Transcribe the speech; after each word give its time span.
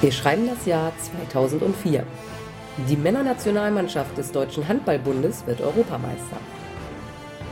Wir 0.00 0.12
schreiben 0.12 0.46
das 0.46 0.64
Jahr 0.64 0.92
2004. 0.96 2.04
Die 2.88 2.96
Männernationalmannschaft 2.96 4.16
des 4.16 4.30
Deutschen 4.30 4.68
Handballbundes 4.68 5.44
wird 5.44 5.60
Europameister. 5.60 6.36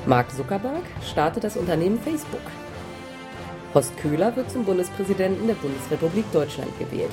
Mark 0.06 0.30
Zuckerberg 0.30 0.84
startet 1.02 1.42
das 1.42 1.56
Unternehmen 1.56 1.98
Facebook. 1.98 2.38
Horst 3.74 3.96
Köhler 3.96 4.36
wird 4.36 4.48
zum 4.48 4.64
Bundespräsidenten 4.64 5.48
der 5.48 5.54
Bundesrepublik 5.54 6.30
Deutschland 6.30 6.70
gewählt. 6.78 7.10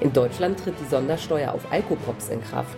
In 0.00 0.12
Deutschland 0.12 0.62
tritt 0.62 0.74
die 0.78 0.90
Sondersteuer 0.90 1.54
auf 1.54 1.72
Alkopops 1.72 2.28
in 2.28 2.42
Kraft. 2.42 2.76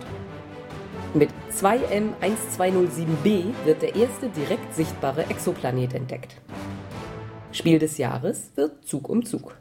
Mit 1.13 1.31
2M1207b 1.51 3.53
wird 3.65 3.81
der 3.81 3.97
erste 3.97 4.29
direkt 4.29 4.73
sichtbare 4.73 5.29
Exoplanet 5.29 5.93
entdeckt. 5.93 6.37
Spiel 7.51 7.79
des 7.79 7.97
Jahres 7.97 8.51
wird 8.55 8.87
Zug 8.87 9.09
um 9.09 9.25
Zug. 9.25 9.57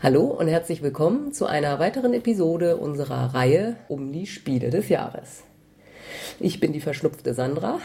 Hallo 0.00 0.26
und 0.26 0.46
herzlich 0.46 0.80
willkommen 0.80 1.32
zu 1.32 1.46
einer 1.46 1.80
weiteren 1.80 2.14
Episode 2.14 2.76
unserer 2.76 3.34
Reihe 3.34 3.74
um 3.88 4.12
die 4.12 4.28
Spiele 4.28 4.70
des 4.70 4.88
Jahres. 4.88 5.42
Ich 6.38 6.60
bin 6.60 6.72
die 6.72 6.80
verschnupfte 6.80 7.34
Sandra. 7.34 7.80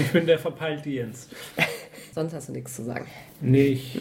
Ich 0.00 0.12
bin 0.12 0.24
der 0.24 0.38
verpeilte 0.38 0.88
Jens. 0.88 1.28
Sonst 2.14 2.32
hast 2.32 2.48
du 2.48 2.52
nichts 2.54 2.74
zu 2.74 2.84
sagen. 2.84 3.04
Nee, 3.42 3.66
ich 3.66 4.00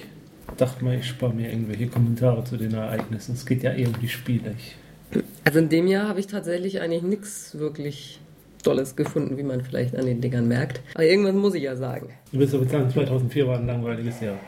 dachte 0.55 0.81
mal, 0.85 0.95
ich 0.95 1.05
spare 1.05 1.33
mir 1.33 1.49
irgendwelche 1.49 1.87
Kommentare 1.87 2.41
zu 2.45 2.55
den 2.55 2.73
Ereignissen. 2.73 3.33
Es 3.33 3.45
geht 3.45 3.63
ja 3.63 3.73
eher 3.73 3.89
um 3.89 3.99
die 3.99 4.07
Spiele. 4.07 4.55
Also 5.43 5.59
in 5.59 5.67
dem 5.67 5.87
Jahr 5.87 6.07
habe 6.07 6.21
ich 6.21 6.27
tatsächlich 6.27 6.79
eigentlich 6.79 7.03
nichts 7.03 7.59
wirklich 7.59 8.21
Dolles 8.63 8.95
gefunden, 8.95 9.37
wie 9.37 9.43
man 9.43 9.59
vielleicht 9.59 9.97
an 9.97 10.05
den 10.05 10.21
Dingern 10.21 10.47
merkt. 10.47 10.79
Aber 10.93 11.03
irgendwas 11.03 11.35
muss 11.35 11.53
ich 11.53 11.63
ja 11.63 11.75
sagen. 11.75 12.13
Du 12.31 12.39
willst 12.39 12.55
aber 12.55 12.65
sagen, 12.65 12.89
2004 12.89 13.45
war 13.45 13.57
ein 13.57 13.67
langweiliges 13.67 14.21
Jahr. 14.21 14.39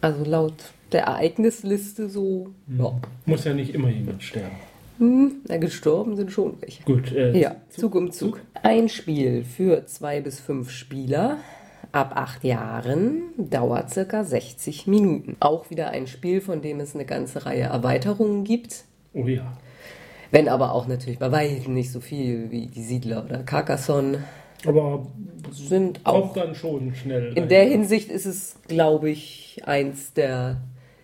Also 0.00 0.24
laut 0.24 0.54
der 0.92 1.04
Ereignisliste 1.04 2.08
so, 2.08 2.48
ja. 2.66 2.92
Muss 3.26 3.44
ja 3.44 3.54
nicht 3.54 3.74
immer 3.74 3.88
jemand 3.88 4.22
sterben. 4.22 4.56
Hm, 4.98 5.36
na, 5.46 5.58
gestorben 5.58 6.16
sind 6.16 6.32
schon 6.32 6.56
welche. 6.60 6.82
Gut, 6.82 7.12
äh, 7.12 7.38
Ja, 7.38 7.56
Zug 7.70 7.94
um 7.94 8.10
Zug. 8.10 8.40
Ein 8.62 8.88
Spiel 8.88 9.44
für 9.44 9.86
zwei 9.86 10.20
bis 10.20 10.40
fünf 10.40 10.70
Spieler 10.70 11.38
ab 11.92 12.12
acht 12.16 12.44
Jahren 12.44 13.22
dauert 13.36 13.90
circa 13.90 14.24
60 14.24 14.86
Minuten. 14.86 15.36
Auch 15.40 15.70
wieder 15.70 15.90
ein 15.90 16.06
Spiel, 16.06 16.40
von 16.40 16.60
dem 16.60 16.80
es 16.80 16.94
eine 16.94 17.04
ganze 17.04 17.46
Reihe 17.46 17.64
Erweiterungen 17.64 18.44
gibt. 18.44 18.84
Oh 19.14 19.26
ja. 19.26 19.56
Wenn 20.30 20.48
aber 20.48 20.72
auch 20.72 20.86
natürlich 20.86 21.18
bei 21.18 21.32
weitem 21.32 21.74
nicht 21.74 21.90
so 21.90 22.00
viel 22.00 22.50
wie 22.50 22.66
die 22.66 22.82
Siedler 22.82 23.24
oder 23.24 23.38
Carcassonne 23.38 24.24
Aber 24.66 25.06
sind 25.52 26.00
auch 26.04 26.30
auch. 26.30 26.34
dann 26.34 26.54
schon 26.54 26.94
schnell. 26.94 27.32
In 27.34 27.48
der 27.48 27.64
Hinsicht 27.64 28.10
ist 28.10 28.26
es, 28.26 28.56
glaube 28.66 29.10
ich, 29.10 29.62
eins 29.64 30.12
der, 30.12 30.60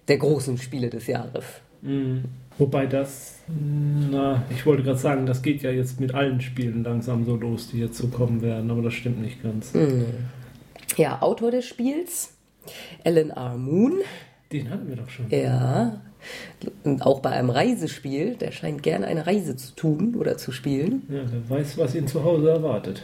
der 0.09 0.19
großen 0.19 0.59
Spiele 0.59 0.91
des 0.91 1.07
Jahres. 1.07 1.45
Mhm. 1.83 2.25
Wobei 2.57 2.87
das, 2.87 3.41
na, 3.49 4.45
ich 4.49 4.65
wollte 4.65 4.85
gerade 4.85 4.99
sagen, 4.99 5.27
das 5.27 5.43
geht 5.43 5.63
ja 5.63 5.71
jetzt 5.71 5.99
mit 6.01 6.15
allen 6.15 6.41
Spielen 6.41 6.85
langsam 6.85 7.25
so 7.25 7.35
los, 7.35 7.69
die 7.73 7.81
jetzt 7.81 7.97
so 7.99 8.07
kommen 8.07 8.43
werden, 8.43 8.71
aber 8.71 8.83
das 8.83 8.95
stimmt 8.95 9.21
nicht 9.21 9.43
ganz. 9.43 9.73
Ja, 10.97 11.21
Autor 11.21 11.51
des 11.51 11.67
Spiels, 11.67 12.33
Alan 13.05 13.31
R. 13.31 13.57
Moon. 13.57 13.95
Den 14.53 14.71
hatten 14.71 14.89
wir 14.89 14.95
doch 14.95 15.09
schon. 15.09 15.29
Ja, 15.31 16.01
auch 17.01 17.21
bei 17.21 17.31
einem 17.31 17.51
Reisespiel, 17.51 18.37
der 18.37 18.53
scheint 18.53 18.83
gerne 18.83 19.07
eine 19.07 19.27
Reise 19.27 19.57
zu 19.57 19.75
tun 19.75 20.15
oder 20.19 20.37
zu 20.37 20.53
spielen. 20.53 21.03
Ja, 21.09 21.23
der 21.23 21.49
weiß, 21.49 21.79
was 21.79 21.95
ihn 21.95 22.07
zu 22.07 22.25
Hause 22.25 22.51
erwartet. 22.51 23.03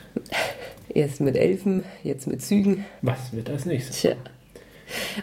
Erst 0.89 1.21
mit 1.21 1.37
Elfen, 1.37 1.85
jetzt 2.03 2.27
mit 2.27 2.43
Zügen. 2.43 2.85
Was 3.03 3.33
wird 3.33 3.49
als 3.49 3.65
nächstes? 3.65 4.01
Tja. 4.01 4.17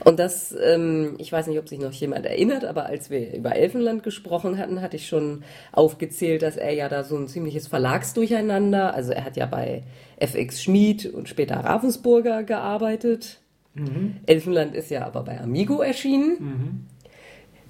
Und 0.05 0.17
das, 0.17 0.55
ähm, 0.63 1.15
ich 1.17 1.31
weiß 1.31 1.47
nicht, 1.47 1.59
ob 1.59 1.67
sich 1.67 1.79
noch 1.79 1.91
jemand 1.91 2.25
erinnert, 2.25 2.63
aber 2.63 2.85
als 2.85 3.09
wir 3.09 3.33
über 3.33 3.55
Elfenland 3.55 4.01
gesprochen 4.01 4.57
hatten, 4.57 4.81
hatte 4.81 4.95
ich 4.95 5.07
schon 5.07 5.43
aufgezählt, 5.73 6.41
dass 6.41 6.55
er 6.55 6.73
ja 6.73 6.87
da 6.87 7.03
so 7.03 7.17
ein 7.17 7.27
ziemliches 7.27 7.67
Verlagsdurcheinander, 7.67 8.93
also 8.93 9.11
er 9.11 9.25
hat 9.25 9.35
ja 9.35 9.45
bei 9.45 9.83
FX 10.19 10.63
Schmid 10.63 11.05
und 11.13 11.27
später 11.27 11.57
Ravensburger 11.57 12.43
gearbeitet. 12.43 13.39
Elfenland 14.25 14.73
ist 14.73 14.89
ja 14.89 15.05
aber 15.05 15.23
bei 15.23 15.39
Amigo 15.39 15.81
erschienen. 15.81 16.87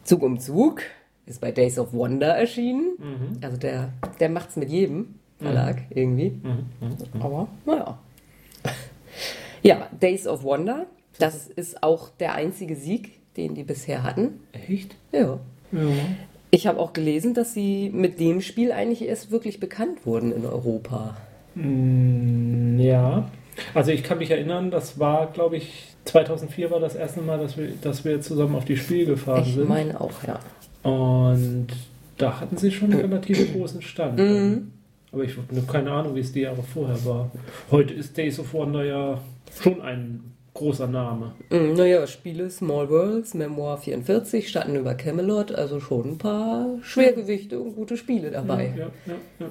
Zug 0.08 0.24
um 0.24 0.40
Zug 0.40 0.82
ist 1.26 1.42
bei 1.42 1.52
Days 1.52 1.78
of 1.78 1.94
Wonder 1.94 2.36
erschienen. 2.36 3.38
Also 3.42 3.58
der, 3.58 3.90
der 4.20 4.30
macht's 4.30 4.56
mit 4.56 4.70
jedem 4.70 5.16
Verlag 5.40 5.84
irgendwie. 5.90 6.40
Aber 7.20 7.48
naja. 7.66 8.00
Ja, 9.64 9.88
Days 10.00 10.26
of 10.28 10.44
Wonder, 10.44 10.86
das 11.20 11.48
ist 11.48 11.84
auch 11.84 12.10
der 12.10 12.36
einzige 12.36 12.76
Sieg, 12.76 13.20
den 13.36 13.54
die 13.54 13.64
bisher 13.64 14.04
hatten. 14.04 14.40
Echt? 14.54 14.96
Ja. 15.12 15.40
Ja. 15.72 15.80
Ich 16.52 16.66
habe 16.68 16.80
auch 16.80 16.94
gelesen, 16.94 17.34
dass 17.34 17.54
sie 17.54 17.90
mit 17.94 18.20
dem 18.22 18.40
Spiel 18.40 18.72
eigentlich 18.72 19.02
erst 19.04 19.32
wirklich 19.32 19.60
bekannt 19.60 20.06
wurden 20.06 20.32
in 20.32 20.46
Europa. 20.46 21.18
Mm, 21.56 22.80
Ja, 22.80 23.30
also 23.74 23.92
ich 23.92 24.04
kann 24.04 24.18
mich 24.20 24.32
erinnern, 24.32 24.72
das 24.72 25.00
war, 25.00 25.28
glaube 25.32 25.58
ich, 25.58 25.86
2004 26.06 26.72
war 26.72 26.80
das 26.80 26.96
erste 26.96 27.22
Mal, 27.22 27.38
dass 27.40 27.58
wir, 27.58 27.70
dass 27.82 28.06
wir 28.06 28.22
zusammen 28.22 28.56
auf 28.56 28.66
die 28.66 28.78
Spiel 28.78 29.06
gefahren 29.06 29.44
Ich 29.46 29.56
sind. 29.56 29.68
meine 29.68 30.00
auch, 30.00 30.24
ja. 30.26 30.40
Und 30.90 31.68
da 32.18 32.40
hatten 32.40 32.58
sie 32.58 32.72
schon 32.72 32.92
einen 32.92 33.02
relativ 33.02 33.54
großen 33.54 33.82
Stand. 33.82 34.20
Aber 35.12 35.24
ich 35.24 35.36
habe 35.38 35.62
keine 35.72 35.92
Ahnung, 35.92 36.16
wie 36.16 36.20
es 36.22 36.32
die 36.32 36.42
Jahre 36.42 36.64
vorher 36.64 37.04
war. 37.06 37.32
Heute 37.72 37.94
ist 37.94 38.18
Days 38.18 38.40
of 38.40 38.54
Wonder 38.54 38.84
ja 38.86 39.22
schon 39.62 39.82
ein 39.82 40.34
großer 40.54 40.88
Name. 40.88 41.34
Mm, 41.50 41.74
Naja, 41.74 42.08
Spiele 42.08 42.50
Small 42.50 42.90
Worlds, 42.90 43.34
Memoir 43.34 43.78
44, 43.78 44.50
Schatten 44.50 44.76
über 44.76 44.96
Camelot, 44.96 45.52
also 45.54 45.80
schon 45.80 46.12
ein 46.14 46.18
paar 46.18 46.68
Schwergewichte 46.82 47.60
und 47.60 47.76
gute 47.76 47.96
Spiele 47.96 48.32
dabei. 48.32 48.74
Ja, 48.78 48.88
ja, 49.06 49.14
ja. 49.40 49.46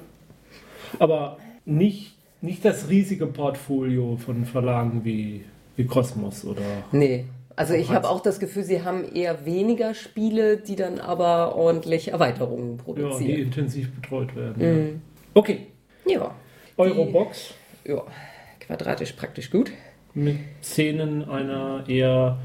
Aber 0.99 1.37
nicht, 1.65 2.16
nicht 2.41 2.63
das 2.65 2.89
riesige 2.89 3.25
Portfolio 3.27 4.17
von 4.17 4.45
Verlagen 4.45 5.01
wie, 5.03 5.43
wie 5.75 5.85
Cosmos 5.85 6.45
oder. 6.45 6.61
Nee. 6.91 7.25
Also 7.55 7.73
ich 7.73 7.89
habe 7.89 8.07
auch 8.07 8.19
das 8.21 8.39
Gefühl, 8.39 8.63
sie 8.63 8.83
haben 8.83 9.03
eher 9.15 9.43
weniger 9.45 9.95
Spiele, 9.95 10.57
die 10.57 10.75
dann 10.75 10.99
aber 10.99 11.55
ordentlich 11.55 12.09
Erweiterungen 12.09 12.69
Ja, 12.69 12.75
die 12.77 12.83
produzieren. 12.83 13.39
intensiv 13.39 13.91
betreut 13.95 14.35
werden. 14.35 14.61
Ja. 14.93 14.99
Okay, 15.33 15.67
Ja. 16.05 16.35
Eurobox 16.77 17.55
Ja. 17.83 18.03
Quadratisch 18.59 19.13
praktisch 19.13 19.49
gut. 19.49 19.71
mit 20.13 20.37
Szenen 20.61 21.27
einer 21.27 21.83
eher 21.87 22.37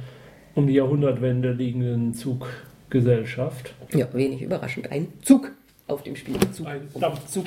um 0.54 0.66
die 0.66 0.74
Jahrhundertwende 0.74 1.52
liegenden 1.52 2.14
Zuggesellschaft. 2.14 3.74
Ja, 3.92 4.12
wenig 4.14 4.40
überraschend. 4.42 4.90
Ein 4.90 5.08
Zug 5.22 5.50
auf 5.88 6.02
dem 6.02 6.16
Spiel. 6.16 6.36
Zug. 6.52 6.66
Ein 6.66 6.88
Dampfzug. 6.98 7.46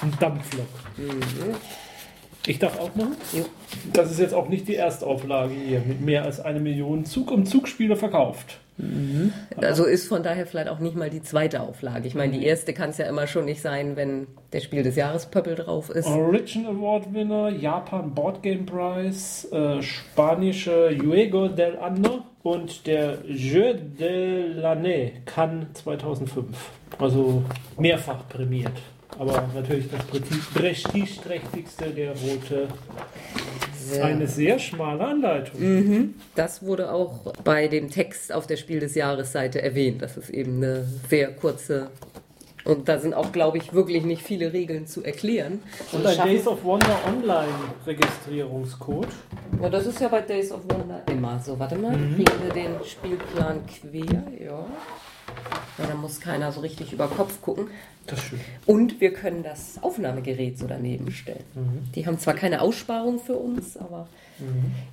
Ein 0.00 0.12
Dampflok. 0.20 0.66
Ich 2.46 2.58
darf 2.58 2.78
auch 2.80 2.94
machen? 2.94 3.16
Jo. 3.32 3.44
Das 3.92 4.10
ist 4.10 4.20
jetzt 4.20 4.32
auch 4.32 4.48
nicht 4.48 4.68
die 4.68 4.76
Erstauflage 4.76 5.54
hier 5.54 5.80
mit 5.80 6.00
mehr 6.00 6.24
als 6.24 6.40
eine 6.40 6.60
Million 6.60 7.04
Zug 7.04 7.30
um 7.30 7.44
Zugspiele 7.44 7.96
verkauft. 7.96 8.58
Also 9.56 9.84
ist 9.84 10.06
von 10.06 10.22
daher 10.22 10.46
vielleicht 10.46 10.68
auch 10.68 10.78
nicht 10.78 10.94
mal 10.94 11.10
die 11.10 11.20
zweite 11.20 11.60
Auflage. 11.60 12.06
Ich 12.06 12.14
meine, 12.14 12.38
die 12.38 12.44
erste 12.44 12.72
kann 12.72 12.90
es 12.90 12.98
ja 12.98 13.06
immer 13.06 13.26
schon 13.26 13.44
nicht 13.44 13.60
sein, 13.60 13.96
wenn 13.96 14.28
der 14.52 14.60
Spiel 14.60 14.84
des 14.84 14.94
Jahres 14.94 15.26
Pöppel 15.26 15.56
drauf 15.56 15.90
ist. 15.90 16.06
Origin 16.06 16.64
Award 16.66 17.12
Winner, 17.12 17.50
Japan 17.50 18.14
Board 18.14 18.42
Game 18.42 18.64
Prize, 18.64 19.48
äh, 19.50 19.82
spanische 19.82 20.90
Juego 20.90 21.48
del 21.48 21.76
Año 21.78 22.22
und 22.44 22.86
der 22.86 23.18
Jeu 23.26 23.74
de 23.74 24.54
l'année 24.62 25.10
Cannes 25.26 25.66
2005. 25.74 26.46
Also 26.98 27.42
mehrfach 27.76 28.28
prämiert. 28.28 28.72
Aber 29.18 29.48
natürlich 29.54 29.86
das 29.90 30.00
Presti- 30.02 30.54
prestigeträchtigste 30.54 31.90
der 31.90 32.10
rote. 32.12 32.68
Ja. 33.96 34.04
Eine 34.04 34.26
sehr 34.26 34.58
schmale 34.58 35.02
Anleitung. 35.02 36.14
Das 36.34 36.62
wurde 36.62 36.92
auch 36.92 37.32
bei 37.42 37.68
dem 37.68 37.90
Text 37.90 38.32
auf 38.32 38.46
der 38.46 38.56
Spiel 38.58 38.80
des 38.80 38.94
Jahres 38.94 39.32
Seite 39.32 39.62
erwähnt. 39.62 40.02
Das 40.02 40.16
ist 40.18 40.28
eben 40.28 40.56
eine 40.58 40.84
sehr 41.08 41.32
kurze. 41.32 41.88
Und 42.64 42.86
da 42.90 42.98
sind 42.98 43.14
auch, 43.14 43.32
glaube 43.32 43.56
ich, 43.56 43.72
wirklich 43.72 44.04
nicht 44.04 44.20
viele 44.22 44.52
Regeln 44.52 44.86
zu 44.86 45.02
erklären. 45.02 45.62
Und 45.92 46.04
ein 46.04 46.18
Days 46.28 46.46
of 46.46 46.62
Wonder 46.64 46.98
Online 47.06 47.48
Registrierungscode. 47.86 49.08
Ja, 49.62 49.70
das 49.70 49.86
ist 49.86 50.00
ja 50.02 50.08
bei 50.08 50.20
Days 50.20 50.52
of 50.52 50.60
Wonder 50.70 51.00
immer 51.10 51.40
so. 51.40 51.58
Warte 51.58 51.76
mal, 51.76 51.96
Mhm. 51.96 52.14
kriegen 52.16 52.42
wir 52.42 52.52
den 52.52 52.72
Spielplan 52.84 53.60
quer? 53.66 54.22
Ja. 54.38 54.66
Ja. 55.78 55.86
Da 55.86 55.94
muss 55.94 56.20
keiner 56.20 56.52
so 56.52 56.60
richtig 56.60 56.92
über 56.92 57.08
Kopf 57.08 57.40
gucken. 57.40 57.68
Das 58.06 58.18
ist 58.20 58.24
schön. 58.26 58.40
Und 58.66 59.00
wir 59.00 59.12
können 59.12 59.42
das 59.42 59.82
Aufnahmegerät 59.82 60.58
so 60.58 60.66
daneben 60.66 61.10
stellen. 61.10 61.44
Mhm. 61.54 61.92
Die 61.94 62.06
haben 62.06 62.18
zwar 62.18 62.34
keine 62.34 62.60
Aussparung 62.62 63.18
für 63.20 63.36
uns, 63.36 63.76
aber. 63.76 64.08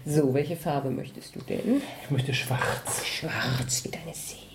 So, 0.06 0.34
welche 0.34 0.56
Farbe 0.56 0.90
möchtest 0.90 1.36
du 1.36 1.40
denn? 1.42 1.82
Ich 2.04 2.10
möchte 2.10 2.34
schwarz. 2.34 3.06
Schwarz 3.06 3.84
wie 3.84 3.90
deine 3.90 4.14
Seele. 4.14 4.46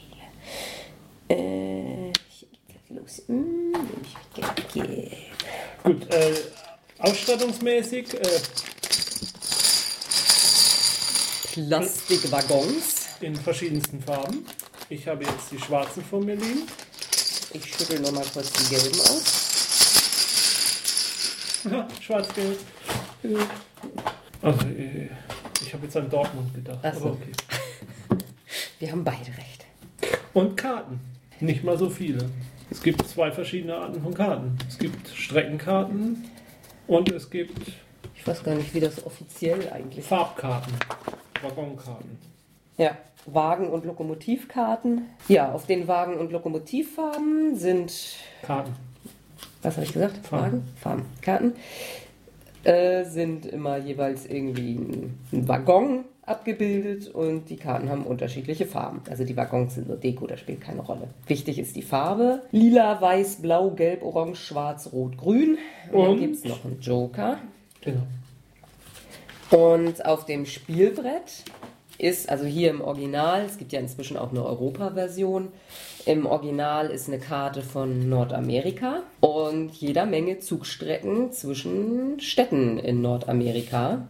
Äh, 1.29 2.13
hier 2.29 2.49
geht's 2.67 2.91
los. 2.91 3.23
Hm, 3.29 3.73
ich 4.03 4.75
gelb. 4.75 5.13
Gut, 5.85 6.13
äh, 6.13 6.35
ausstattungsmäßig 6.99 8.15
äh, 8.15 8.41
Plastikwaggons. 11.53 13.07
in 13.21 13.37
verschiedensten 13.37 14.03
Farben. 14.03 14.45
Ich 14.91 15.07
habe 15.07 15.23
jetzt 15.23 15.53
die 15.53 15.59
schwarzen 15.59 16.03
vor 16.03 16.21
mir 16.21 16.35
liegen. 16.35 16.67
Ich 17.53 17.65
schüttel 17.65 18.01
nochmal 18.01 18.25
kurz 18.33 18.51
die 18.53 18.75
gelben 18.75 19.01
aus. 19.01 19.23
Schwarz-Gelb. 22.01 22.59
Also, 24.43 24.67
ich 25.65 25.73
habe 25.73 25.85
jetzt 25.85 25.97
an 25.97 26.11
Dortmund 26.11 26.53
gedacht. 26.53 26.81
Ach 26.83 26.93
so. 26.93 27.01
Aber 27.01 27.13
okay. 27.13 27.31
Wir 28.81 28.91
haben 28.91 29.05
beide 29.05 29.29
recht. 29.29 29.65
Und 30.35 30.57
Karten. 30.57 30.99
Nicht 31.39 31.63
mal 31.63 31.79
so 31.79 31.89
viele. 31.89 32.29
Es 32.69 32.83
gibt 32.83 33.07
zwei 33.09 33.31
verschiedene 33.31 33.77
Arten 33.77 34.03
von 34.03 34.13
Karten. 34.13 34.59
Es 34.69 34.77
gibt 34.77 35.09
Streckenkarten 35.09 36.29
und 36.89 37.13
es 37.13 37.31
gibt 37.31 37.73
Ich 38.17 38.27
weiß 38.27 38.43
gar 38.43 38.57
nicht, 38.57 38.75
wie 38.75 38.81
das 38.81 39.07
offiziell 39.07 39.71
eigentlich 39.73 40.05
Farbkarten, 40.05 40.75
Waggonkarten. 41.43 42.19
Ja, 42.77 42.97
Wagen- 43.27 43.69
und 43.69 43.85
Lokomotivkarten. 43.85 45.03
Ja, 45.29 45.53
auf 45.53 45.67
den 45.67 45.87
Wagen- 45.89 46.19
und 46.19 46.33
Lokomotivfarben 46.33 47.57
sind, 47.57 47.93
Karten. 48.43 48.73
was 49.63 49.77
habe 49.77 49.87
ich 49.87 49.93
gesagt? 49.93 50.27
Farben. 50.27 50.45
Wagen? 50.45 50.63
Farben. 50.81 51.05
Karten. 51.23 51.53
Äh, 52.65 53.05
sind 53.05 53.47
immer 53.47 53.79
jeweils 53.79 54.27
irgendwie 54.27 54.75
ein, 54.75 55.19
ein 55.33 55.49
Waggon 55.49 56.05
abgebildet 56.27 57.09
und 57.09 57.49
die 57.49 57.57
Karten 57.57 57.89
haben 57.89 58.05
unterschiedliche 58.05 58.67
Farben. 58.67 59.01
Also 59.09 59.25
die 59.25 59.37
Waggons 59.37 59.75
sind 59.75 59.89
nur 59.89 59.97
Deko, 59.97 60.27
das 60.27 60.41
spielt 60.41 60.61
keine 60.61 60.81
Rolle. 60.81 61.09
Wichtig 61.27 61.59
ist 61.59 61.75
die 61.75 61.83
Farbe. 61.83 62.43
Lila, 62.53 63.01
weiß, 63.01 63.37
blau, 63.43 63.71
gelb, 63.71 64.03
orange, 64.03 64.37
schwarz, 64.39 64.91
rot, 64.93 65.17
grün. 65.17 65.59
Und, 65.91 66.03
dann 66.03 66.11
Und? 66.13 66.21
gibt 66.21 66.37
es 66.37 66.45
noch 66.45 66.65
einen 66.65 66.79
Joker. 66.81 67.39
Genau. 67.81 68.03
Und 69.51 70.05
auf 70.05 70.27
dem 70.27 70.47
Spielbrett 70.47 71.45
ist, 72.01 72.29
also 72.29 72.45
hier 72.45 72.71
im 72.71 72.81
Original, 72.81 73.45
es 73.45 73.59
gibt 73.59 73.73
ja 73.73 73.81
inzwischen 73.81 74.17
auch 74.17 74.31
eine 74.31 74.45
Europa-Version, 74.45 75.49
im 76.07 76.27
Original 76.27 76.91
ist 76.91 77.09
eine 77.09 77.19
Karte 77.19 77.63
von 77.63 78.09
Nordamerika 78.09 79.03
und 79.21 79.73
jeder 79.73 80.07
Menge 80.07 80.39
Zugstrecken 80.39 81.33
zwischen 81.33 82.19
Städten 82.21 82.79
in 82.79 83.03
Nordamerika. 83.03 84.09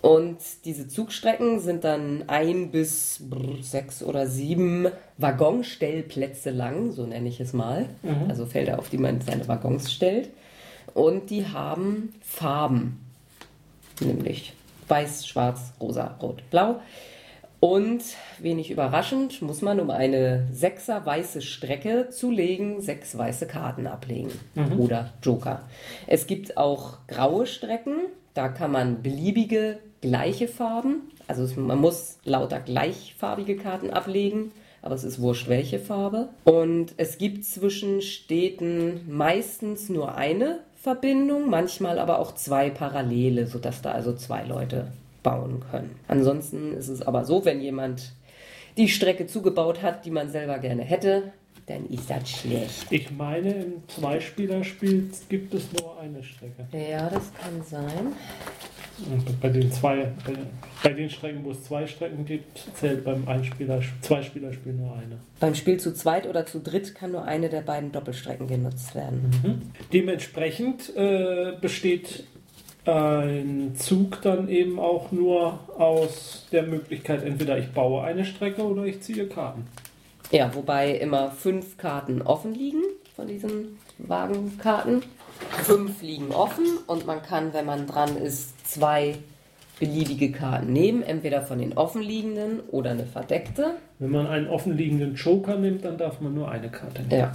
Und 0.00 0.36
diese 0.64 0.86
Zugstrecken 0.86 1.58
sind 1.58 1.82
dann 1.82 2.28
ein 2.28 2.70
bis 2.70 3.20
sechs 3.62 4.00
oder 4.00 4.28
sieben 4.28 4.86
Waggonstellplätze 5.16 6.50
lang, 6.50 6.92
so 6.92 7.04
nenne 7.04 7.28
ich 7.28 7.40
es 7.40 7.52
mal. 7.52 7.86
Also 8.28 8.46
Felder, 8.46 8.78
auf 8.78 8.90
die 8.90 8.98
man 8.98 9.20
seine 9.20 9.48
Waggons 9.48 9.92
stellt. 9.92 10.30
Und 10.94 11.30
die 11.30 11.48
haben 11.48 12.14
Farben 12.20 13.00
nämlich 14.00 14.52
weiß, 14.88 15.26
schwarz, 15.26 15.72
rosa, 15.80 16.16
rot, 16.20 16.42
blau. 16.50 16.80
Und 17.60 18.02
wenig 18.38 18.70
überraschend 18.70 19.42
muss 19.42 19.62
man, 19.62 19.80
um 19.80 19.90
eine 19.90 20.46
sechser 20.52 21.04
weiße 21.04 21.42
Strecke 21.42 22.08
zu 22.10 22.30
legen, 22.30 22.80
sechs 22.80 23.18
weiße 23.18 23.48
Karten 23.48 23.88
ablegen 23.88 24.30
oder 24.78 25.12
Joker. 25.22 25.62
Es 26.06 26.28
gibt 26.28 26.56
auch 26.56 26.98
graue 27.08 27.46
Strecken, 27.46 27.96
da 28.34 28.48
kann 28.48 28.70
man 28.70 29.02
beliebige 29.02 29.80
gleiche 30.00 30.46
Farben, 30.46 31.10
also 31.26 31.42
es, 31.42 31.56
man 31.56 31.80
muss 31.80 32.18
lauter 32.24 32.60
gleichfarbige 32.60 33.56
Karten 33.56 33.90
ablegen, 33.90 34.52
aber 34.80 34.94
es 34.94 35.02
ist 35.02 35.20
wurscht 35.20 35.48
welche 35.48 35.80
Farbe. 35.80 36.28
Und 36.44 36.94
es 36.96 37.18
gibt 37.18 37.44
zwischen 37.44 38.00
Städten 38.00 39.00
meistens 39.08 39.88
nur 39.88 40.14
eine 40.14 40.60
Verbindung, 40.80 41.50
manchmal 41.50 41.98
aber 41.98 42.20
auch 42.20 42.34
zwei 42.34 42.70
parallele, 42.70 43.46
sodass 43.46 43.82
da 43.82 43.92
also 43.92 44.14
zwei 44.14 44.44
Leute 44.44 44.92
bauen 45.22 45.62
können. 45.70 45.98
Ansonsten 46.06 46.72
ist 46.72 46.88
es 46.88 47.02
aber 47.02 47.24
so, 47.24 47.44
wenn 47.44 47.60
jemand 47.60 48.12
die 48.76 48.88
Strecke 48.88 49.26
zugebaut 49.26 49.82
hat, 49.82 50.04
die 50.04 50.12
man 50.12 50.30
selber 50.30 50.58
gerne 50.60 50.82
hätte, 50.82 51.32
dann 51.66 51.86
ist 51.88 52.08
das 52.08 52.30
schlecht. 52.30 52.86
Ich 52.90 53.10
meine, 53.10 53.52
im 53.52 53.88
Zweispielerspiel 53.88 55.10
gibt 55.28 55.52
es 55.52 55.64
nur 55.72 55.98
eine 56.00 56.22
Strecke. 56.22 56.66
Ja, 56.72 57.10
das 57.10 57.32
kann 57.34 57.62
sein. 57.68 58.12
Und 59.06 59.40
bei 59.40 59.48
den 59.48 59.70
zwei, 59.70 60.12
bei, 60.26 60.32
bei 60.82 60.92
den 60.92 61.08
Strecken, 61.08 61.44
wo 61.44 61.52
es 61.52 61.62
zwei 61.64 61.86
Strecken 61.86 62.24
gibt, 62.24 62.66
zählt 62.74 63.04
beim 63.04 63.26
Einspieler, 63.28 63.80
Zweispielerspiel 64.02 64.72
nur 64.72 64.92
eine. 64.92 65.18
Beim 65.40 65.54
Spiel 65.54 65.78
zu 65.78 65.94
zweit 65.94 66.26
oder 66.26 66.46
zu 66.46 66.60
dritt 66.60 66.94
kann 66.94 67.12
nur 67.12 67.24
eine 67.24 67.48
der 67.48 67.60
beiden 67.60 67.92
Doppelstrecken 67.92 68.48
genutzt 68.48 68.94
werden. 68.94 69.72
Dementsprechend 69.92 70.94
äh, 70.96 71.52
besteht 71.60 72.24
ein 72.84 73.74
Zug 73.76 74.22
dann 74.22 74.48
eben 74.48 74.78
auch 74.78 75.12
nur 75.12 75.58
aus 75.78 76.46
der 76.52 76.62
Möglichkeit, 76.62 77.22
entweder 77.22 77.58
ich 77.58 77.68
baue 77.68 78.02
eine 78.02 78.24
Strecke 78.24 78.62
oder 78.62 78.84
ich 78.84 79.00
ziehe 79.02 79.26
Karten. 79.26 79.66
Ja, 80.30 80.54
wobei 80.54 80.92
immer 80.92 81.30
fünf 81.30 81.76
Karten 81.78 82.22
offen 82.22 82.54
liegen 82.54 82.82
von 83.14 83.28
diesen 83.28 83.78
Wagenkarten. 83.98 85.02
Fünf 85.64 86.02
liegen 86.02 86.30
offen 86.30 86.78
und 86.86 87.06
man 87.06 87.22
kann, 87.22 87.52
wenn 87.52 87.66
man 87.66 87.86
dran 87.86 88.16
ist, 88.16 88.68
zwei 88.70 89.16
beliebige 89.78 90.32
Karten 90.32 90.72
nehmen, 90.72 91.02
entweder 91.02 91.42
von 91.42 91.58
den 91.58 91.76
offenliegenden 91.76 92.60
oder 92.70 92.90
eine 92.90 93.06
verdeckte. 93.06 93.74
Wenn 93.98 94.10
man 94.10 94.26
einen 94.26 94.48
offenliegenden 94.48 95.14
Joker 95.14 95.56
nimmt, 95.56 95.84
dann 95.84 95.98
darf 95.98 96.20
man 96.20 96.34
nur 96.34 96.50
eine 96.50 96.68
Karte 96.68 97.02
nehmen. 97.02 97.20
Ja. 97.20 97.32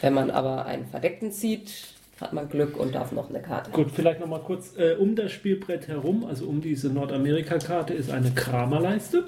Wenn 0.00 0.14
man 0.14 0.30
aber 0.30 0.66
einen 0.66 0.86
verdeckten 0.86 1.32
zieht, 1.32 1.94
hat 2.20 2.32
man 2.32 2.48
Glück 2.48 2.76
und 2.76 2.94
darf 2.94 3.12
noch 3.12 3.28
eine 3.28 3.40
Karte. 3.40 3.70
Gut, 3.70 3.90
vielleicht 3.94 4.20
nochmal 4.20 4.40
kurz. 4.40 4.76
Äh, 4.76 4.94
um 4.98 5.14
das 5.16 5.32
Spielbrett 5.32 5.88
herum, 5.88 6.24
also 6.24 6.46
um 6.46 6.60
diese 6.60 6.88
Nordamerika-Karte, 6.88 7.94
ist 7.94 8.10
eine 8.10 8.30
Kramerleiste. 8.30 9.24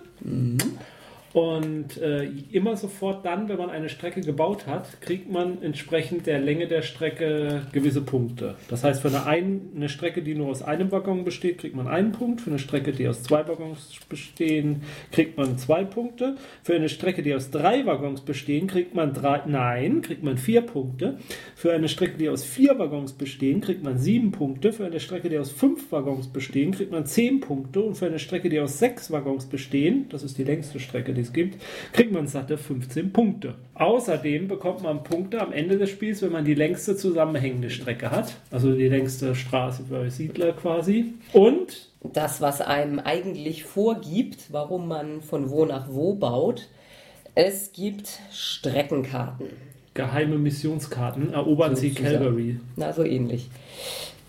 Und 1.34 1.98
äh, 1.98 2.24
immer 2.52 2.76
sofort 2.76 3.24
dann, 3.24 3.48
wenn 3.48 3.58
man 3.58 3.68
eine 3.68 3.90
Strecke 3.90 4.22
gebaut 4.22 4.66
hat, 4.66 5.00
kriegt 5.02 5.30
man 5.30 5.62
entsprechend 5.62 6.26
der 6.26 6.40
Länge 6.40 6.66
der 6.68 6.80
Strecke 6.80 7.66
gewisse 7.72 8.00
Punkte. 8.00 8.54
Das 8.68 8.82
heißt, 8.82 9.02
für 9.02 9.08
eine, 9.08 9.26
ein, 9.26 9.60
eine 9.76 9.88
Strecke, 9.90 10.22
die 10.22 10.34
nur 10.34 10.48
aus 10.48 10.62
einem 10.62 10.90
Waggon 10.90 11.24
besteht, 11.24 11.58
kriegt 11.58 11.76
man 11.76 11.86
einen 11.86 12.12
Punkt. 12.12 12.40
Für 12.40 12.50
eine 12.50 12.58
Strecke, 12.58 12.92
die 12.92 13.06
aus 13.06 13.22
zwei 13.22 13.46
Waggons 13.46 13.90
bestehen, 14.08 14.82
kriegt 15.12 15.36
man 15.36 15.58
zwei 15.58 15.84
Punkte. 15.84 16.36
Für 16.62 16.74
eine 16.74 16.88
Strecke, 16.88 17.22
die 17.22 17.34
aus 17.34 17.50
drei 17.50 17.84
Waggons 17.84 18.22
bestehen, 18.22 18.66
kriegt 18.66 18.94
man 18.94 19.12
drei, 19.12 19.42
nein, 19.46 20.00
kriegt 20.00 20.22
man 20.22 20.38
vier 20.38 20.62
Punkte. 20.62 21.18
Für 21.54 21.72
eine 21.72 21.88
Strecke, 21.88 22.16
die 22.16 22.30
aus 22.30 22.42
vier 22.44 22.78
Waggons 22.78 23.12
bestehen, 23.12 23.60
kriegt 23.60 23.82
man 23.82 23.98
sieben 23.98 24.32
Punkte. 24.32 24.72
Für 24.72 24.86
eine 24.86 25.00
Strecke, 25.00 25.28
die 25.28 25.38
aus 25.38 25.50
fünf 25.50 25.92
Waggons 25.92 26.28
bestehen, 26.28 26.72
kriegt 26.72 26.90
man 26.90 27.04
zehn 27.04 27.40
Punkte. 27.40 27.82
Und 27.82 27.96
für 27.96 28.06
eine 28.06 28.18
Strecke, 28.18 28.48
die 28.48 28.60
aus 28.60 28.78
sechs 28.78 29.10
Waggons 29.10 29.46
bestehen, 29.46 30.06
das 30.08 30.22
ist 30.22 30.38
die 30.38 30.44
längste 30.44 30.80
Strecke, 30.80 31.17
es 31.18 31.32
gibt, 31.32 31.60
kriegt 31.92 32.12
man 32.12 32.26
satte 32.26 32.58
15 32.58 33.12
Punkte. 33.12 33.54
Außerdem 33.74 34.48
bekommt 34.48 34.82
man 34.82 35.04
Punkte 35.04 35.40
am 35.40 35.52
Ende 35.52 35.78
des 35.78 35.90
Spiels, 35.90 36.22
wenn 36.22 36.32
man 36.32 36.44
die 36.44 36.54
längste 36.54 36.96
zusammenhängende 36.96 37.70
Strecke 37.70 38.10
hat. 38.10 38.36
Also 38.50 38.72
die 38.74 38.88
längste 38.88 39.34
Straße 39.34 39.84
für 39.88 40.10
Siedler 40.10 40.52
quasi. 40.52 41.14
Und 41.32 41.88
Das, 42.12 42.40
was 42.40 42.60
einem 42.60 42.98
eigentlich 42.98 43.64
vorgibt, 43.64 44.52
warum 44.52 44.88
man 44.88 45.20
von 45.22 45.50
wo 45.50 45.64
nach 45.64 45.86
wo 45.90 46.14
baut, 46.14 46.68
es 47.34 47.72
gibt 47.72 48.18
Streckenkarten. 48.32 49.46
geheime 49.94 50.38
Missionskarten 50.38 51.32
erobern 51.32 51.76
sie 51.76 51.90
Sozusagen. 51.90 52.16
Calgary. 52.18 52.60
Na, 52.76 52.92
so 52.92 53.04
ähnlich. 53.04 53.48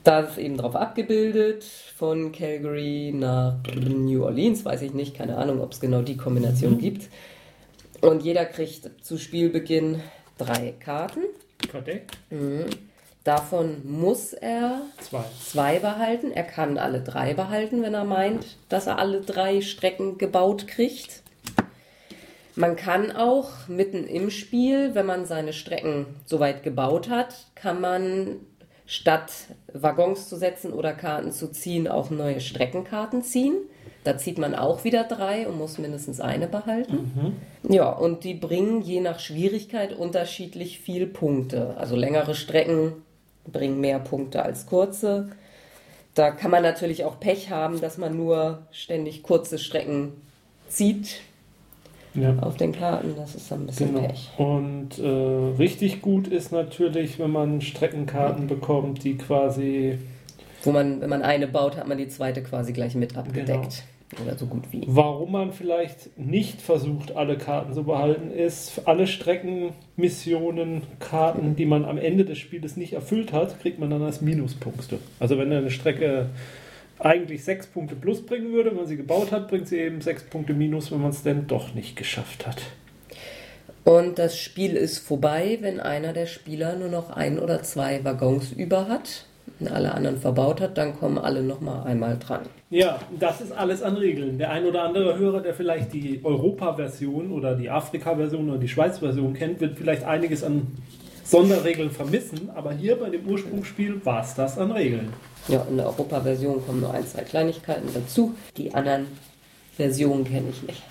Da 0.03 0.21
ist 0.21 0.37
eben 0.37 0.57
drauf 0.57 0.75
abgebildet, 0.75 1.63
von 1.97 2.31
Calgary 2.31 3.11
nach 3.13 3.55
New 3.75 4.23
Orleans, 4.23 4.63
weiß 4.63 4.81
ich 4.83 4.93
nicht, 4.93 5.15
keine 5.15 5.37
Ahnung, 5.37 5.61
ob 5.61 5.73
es 5.73 5.79
genau 5.79 6.01
die 6.01 6.17
Kombination 6.17 6.77
gibt. 6.77 7.09
Und 8.01 8.23
jeder 8.23 8.45
kriegt 8.45 9.05
zu 9.05 9.17
Spielbeginn 9.17 10.01
drei 10.37 10.73
Karten. 10.79 11.21
Verdeckt? 11.69 12.17
Davon 13.25 13.81
muss 13.83 14.31
er 14.31 14.81
Zwei. 15.01 15.25
zwei 15.45 15.79
behalten. 15.79 16.31
Er 16.31 16.43
kann 16.43 16.77
alle 16.77 17.01
drei 17.01 17.33
behalten, 17.33 17.83
wenn 17.83 17.93
er 17.93 18.05
meint, 18.05 18.57
dass 18.69 18.87
er 18.87 18.97
alle 18.97 19.21
drei 19.21 19.59
Strecken 19.61 20.17
gebaut 20.17 20.67
kriegt. 20.67 21.21
Man 22.55 22.75
kann 22.75 23.11
auch 23.11 23.67
mitten 23.67 24.07
im 24.07 24.29
Spiel, 24.29 24.95
wenn 24.95 25.05
man 25.05 25.25
seine 25.25 25.53
Strecken 25.53 26.05
soweit 26.25 26.63
gebaut 26.63 27.09
hat, 27.09 27.35
kann 27.55 27.81
man 27.81 28.37
statt 28.89 29.31
Waggons 29.71 30.27
zu 30.27 30.35
setzen 30.35 30.73
oder 30.73 30.93
Karten 30.93 31.31
zu 31.31 31.51
ziehen, 31.51 31.87
auch 31.87 32.09
neue 32.09 32.41
Streckenkarten 32.41 33.21
ziehen. 33.21 33.55
Da 34.03 34.17
zieht 34.17 34.39
man 34.39 34.55
auch 34.55 34.83
wieder 34.83 35.03
drei 35.03 35.47
und 35.47 35.59
muss 35.59 35.77
mindestens 35.77 36.19
eine 36.19 36.47
behalten. 36.47 37.37
Ja, 37.69 37.91
und 37.91 38.23
die 38.23 38.33
bringen 38.33 38.81
je 38.81 38.99
nach 38.99 39.19
Schwierigkeit 39.19 39.93
unterschiedlich 39.93 40.79
viel 40.79 41.05
Punkte. 41.05 41.75
Also 41.77 41.95
längere 41.95 42.33
Strecken 42.33 42.93
bringen 43.45 43.79
mehr 43.79 43.99
Punkte 43.99 44.41
als 44.41 44.65
kurze. 44.65 45.29
Da 46.15 46.31
kann 46.31 46.49
man 46.49 46.63
natürlich 46.63 47.05
auch 47.05 47.19
Pech 47.19 47.51
haben, 47.51 47.81
dass 47.81 47.99
man 47.99 48.17
nur 48.17 48.63
ständig 48.71 49.21
kurze 49.21 49.59
Strecken 49.59 50.13
zieht 50.67 51.19
Ja. 52.15 52.35
auf 52.41 52.57
den 52.57 52.71
Karten. 52.71 53.13
Das 53.15 53.35
ist 53.35 53.51
dann 53.51 53.61
ein 53.61 53.65
bisschen 53.67 53.93
Genau. 53.93 54.07
Pech. 54.07 54.29
Und 54.37 54.97
äh, 54.99 55.57
richtig 55.57 56.01
gut 56.01 56.27
ist 56.27 56.51
natürlich, 56.51 57.19
wenn 57.19 57.31
man 57.31 57.61
Streckenkarten 57.61 58.47
bekommt, 58.47 59.03
die 59.03 59.15
quasi 59.17 59.99
Wo 60.63 60.71
man, 60.71 61.01
wenn 61.01 61.09
man 61.09 61.21
eine 61.21 61.47
baut, 61.47 61.77
hat 61.77 61.87
man 61.87 61.97
die 61.97 62.07
zweite 62.07 62.41
quasi 62.41 62.73
gleich 62.73 62.95
mit 62.95 63.15
abgedeckt. 63.17 63.83
Oder 64.25 64.35
so 64.35 64.47
gut 64.47 64.63
wie. 64.71 64.81
Warum 64.87 65.33
man 65.33 65.53
vielleicht 65.53 66.17
nicht 66.17 66.61
versucht, 66.63 67.15
alle 67.15 67.37
Karten 67.37 67.73
zu 67.75 67.83
behalten, 67.83 68.31
ist, 68.31 68.81
alle 68.85 69.05
Strecken, 69.05 69.73
Missionen, 69.97 70.81
Karten, 70.99 71.55
die 71.55 71.67
man 71.67 71.85
am 71.85 71.99
Ende 71.99 72.25
des 72.25 72.39
Spieles 72.39 72.75
nicht 72.75 72.93
erfüllt 72.93 73.33
hat, 73.33 73.61
kriegt 73.61 73.77
man 73.77 73.91
dann 73.91 74.01
als 74.01 74.21
Minuspunkte. 74.21 74.97
Also 75.19 75.37
wenn 75.37 75.53
eine 75.53 75.69
Strecke 75.69 76.25
eigentlich 76.99 77.43
sechs 77.43 77.67
Punkte 77.67 77.95
plus 77.95 78.25
bringen 78.25 78.51
würde, 78.51 78.71
wenn 78.71 78.77
man 78.77 78.85
sie 78.85 78.97
gebaut 78.97 79.31
hat, 79.31 79.47
bringt 79.47 79.67
sie 79.67 79.77
eben 79.77 80.01
sechs 80.01 80.23
Punkte 80.23 80.53
minus, 80.53 80.91
wenn 80.91 81.01
man 81.01 81.11
es 81.11 81.23
denn 81.23 81.47
doch 81.47 81.73
nicht 81.73 81.95
geschafft 81.95 82.45
hat. 82.45 82.61
Und 83.85 84.19
das 84.19 84.37
Spiel 84.37 84.75
ist 84.75 84.99
vorbei, 84.99 85.57
wenn 85.61 85.79
einer 85.79 86.13
der 86.13 86.25
Spieler 86.25 86.75
nur 86.75 86.89
noch 86.89 87.09
ein 87.09 87.39
oder 87.39 87.63
zwei 87.63 88.03
Waggons 88.03 88.51
über 88.51 88.87
hat 88.87 89.25
und 89.59 89.71
alle 89.71 89.93
anderen 89.93 90.17
verbaut 90.17 90.61
hat, 90.61 90.77
dann 90.77 90.95
kommen 90.95 91.17
alle 91.17 91.41
nochmal 91.41 91.87
einmal 91.87 92.17
dran. 92.19 92.41
Ja, 92.69 92.99
das 93.19 93.41
ist 93.41 93.51
alles 93.51 93.81
an 93.81 93.95
Regeln. 93.97 94.37
Der 94.37 94.51
ein 94.51 94.65
oder 94.65 94.83
andere 94.83 95.17
Hörer, 95.17 95.41
der 95.41 95.53
vielleicht 95.53 95.91
die 95.93 96.19
Europa-Version 96.23 97.31
oder 97.31 97.55
die 97.55 97.69
Afrika-Version 97.69 98.49
oder 98.49 98.59
die 98.59 98.67
Schweiz-Version 98.67 99.33
kennt, 99.33 99.59
wird 99.59 99.77
vielleicht 99.77 100.03
einiges 100.03 100.43
an 100.43 100.67
Sonderregeln 101.29 101.91
vermissen, 101.91 102.49
aber 102.55 102.73
hier 102.73 102.95
bei 102.95 103.09
dem 103.11 103.27
Ursprungsspiel 103.27 104.03
war 104.03 104.23
es 104.23 104.33
das 104.33 104.57
an 104.57 104.71
Regeln. 104.71 105.13
Ja, 105.47 105.61
in 105.69 105.77
der 105.77 105.85
Europa-Version 105.85 106.65
kommen 106.65 106.81
nur 106.81 106.91
ein, 106.91 107.05
zwei 107.05 107.21
Kleinigkeiten 107.21 107.87
dazu. 107.93 108.35
Die 108.57 108.73
anderen 108.73 109.05
Versionen 109.75 110.23
kenne 110.23 110.49
ich 110.49 110.63
nicht. 110.63 110.81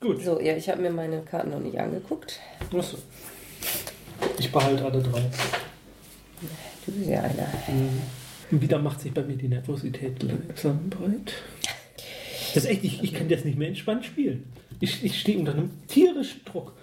Gut. 0.00 0.22
So, 0.22 0.40
ja, 0.40 0.54
ich 0.56 0.68
habe 0.68 0.82
mir 0.82 0.90
meine 0.90 1.22
Karten 1.22 1.50
noch 1.50 1.60
nicht 1.60 1.78
angeguckt. 1.78 2.38
Achso. 2.76 2.98
Ich 4.38 4.52
behalte 4.52 4.84
alle 4.84 5.02
drei. 5.02 5.22
Du 6.84 6.92
bist 6.92 7.08
ja 7.08 7.22
einer. 7.22 7.48
Und 8.50 8.60
wieder 8.62 8.78
macht 8.78 9.00
sich 9.00 9.12
bei 9.12 9.22
mir 9.22 9.36
die 9.36 9.48
Nervosität 9.48 10.22
langsam 10.22 10.90
breit. 10.90 11.32
Das 12.54 12.64
ist 12.64 12.70
echt, 12.70 12.84
ich, 12.84 13.02
ich 13.02 13.14
kann 13.14 13.28
das 13.28 13.44
nicht 13.44 13.58
mehr 13.58 13.68
entspannt 13.68 14.04
spielen. 14.04 14.44
Ich, 14.80 15.02
ich 15.02 15.18
stehe 15.18 15.38
unter 15.38 15.52
einem 15.52 15.70
tierischen 15.88 16.44
Druck. 16.44 16.74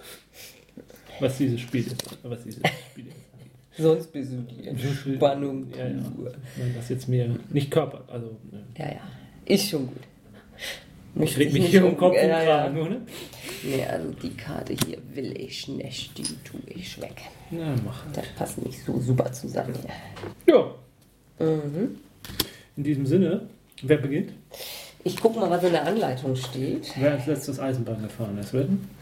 Was 1.19 1.37
dieses 1.37 1.61
Spiel 1.61 1.85
ist. 1.87 2.03
Was 2.23 2.43
dieses 2.43 2.61
Spiel 2.91 3.07
ist. 3.07 3.15
Sonst 3.77 4.11
bist 4.13 4.31
du 4.31 4.37
die 4.41 4.67
Entspannung. 4.67 5.67
Ja, 5.71 5.87
ja. 5.87 5.93
meine, 6.57 6.73
das 6.75 6.89
jetzt 6.89 7.09
mehr 7.09 7.27
nicht 7.49 7.69
Körper. 7.71 8.03
Also, 8.07 8.37
ne. 8.51 8.63
Ja, 8.77 8.85
ja. 8.87 9.01
Ist 9.45 9.69
schon 9.69 9.87
gut. 9.87 10.03
ich 11.23 11.37
reg 11.37 11.51
mich 11.53 11.67
hier 11.67 11.85
um 11.85 11.97
Kopf 11.97 12.13
und 12.15 12.27
ja, 12.27 12.41
ja. 12.41 12.61
Kragen, 12.61 12.77
oder? 12.77 12.97
Nee, 13.63 13.83
also 13.85 14.11
die 14.11 14.29
Karte 14.35 14.73
hier 14.85 14.97
will 15.13 15.35
ich 15.39 15.67
nicht, 15.67 16.17
die 16.17 16.23
tue 16.23 16.61
ich 16.67 17.01
weg. 17.01 17.21
Na, 17.51 17.75
mach. 17.85 18.05
Das 18.13 18.25
passt 18.37 18.63
nicht 18.63 18.83
so 18.85 18.99
super 18.99 19.31
zusammen 19.31 19.73
hier. 20.45 20.55
Ja, 20.55 20.71
Mhm. 21.37 21.97
in 22.77 22.83
diesem 22.83 23.05
Sinne, 23.05 23.41
wer 23.81 23.97
beginnt? 23.97 24.31
Ich 25.03 25.19
gucke 25.19 25.39
mal, 25.39 25.49
was 25.49 25.63
in 25.63 25.71
der 25.73 25.85
Anleitung 25.85 26.35
steht. 26.35 26.91
Wer 26.97 27.11
als 27.11 27.27
letztes 27.27 27.59
Eisenbahn 27.59 28.01
gefahren 28.01 28.37
ist? 28.37 28.53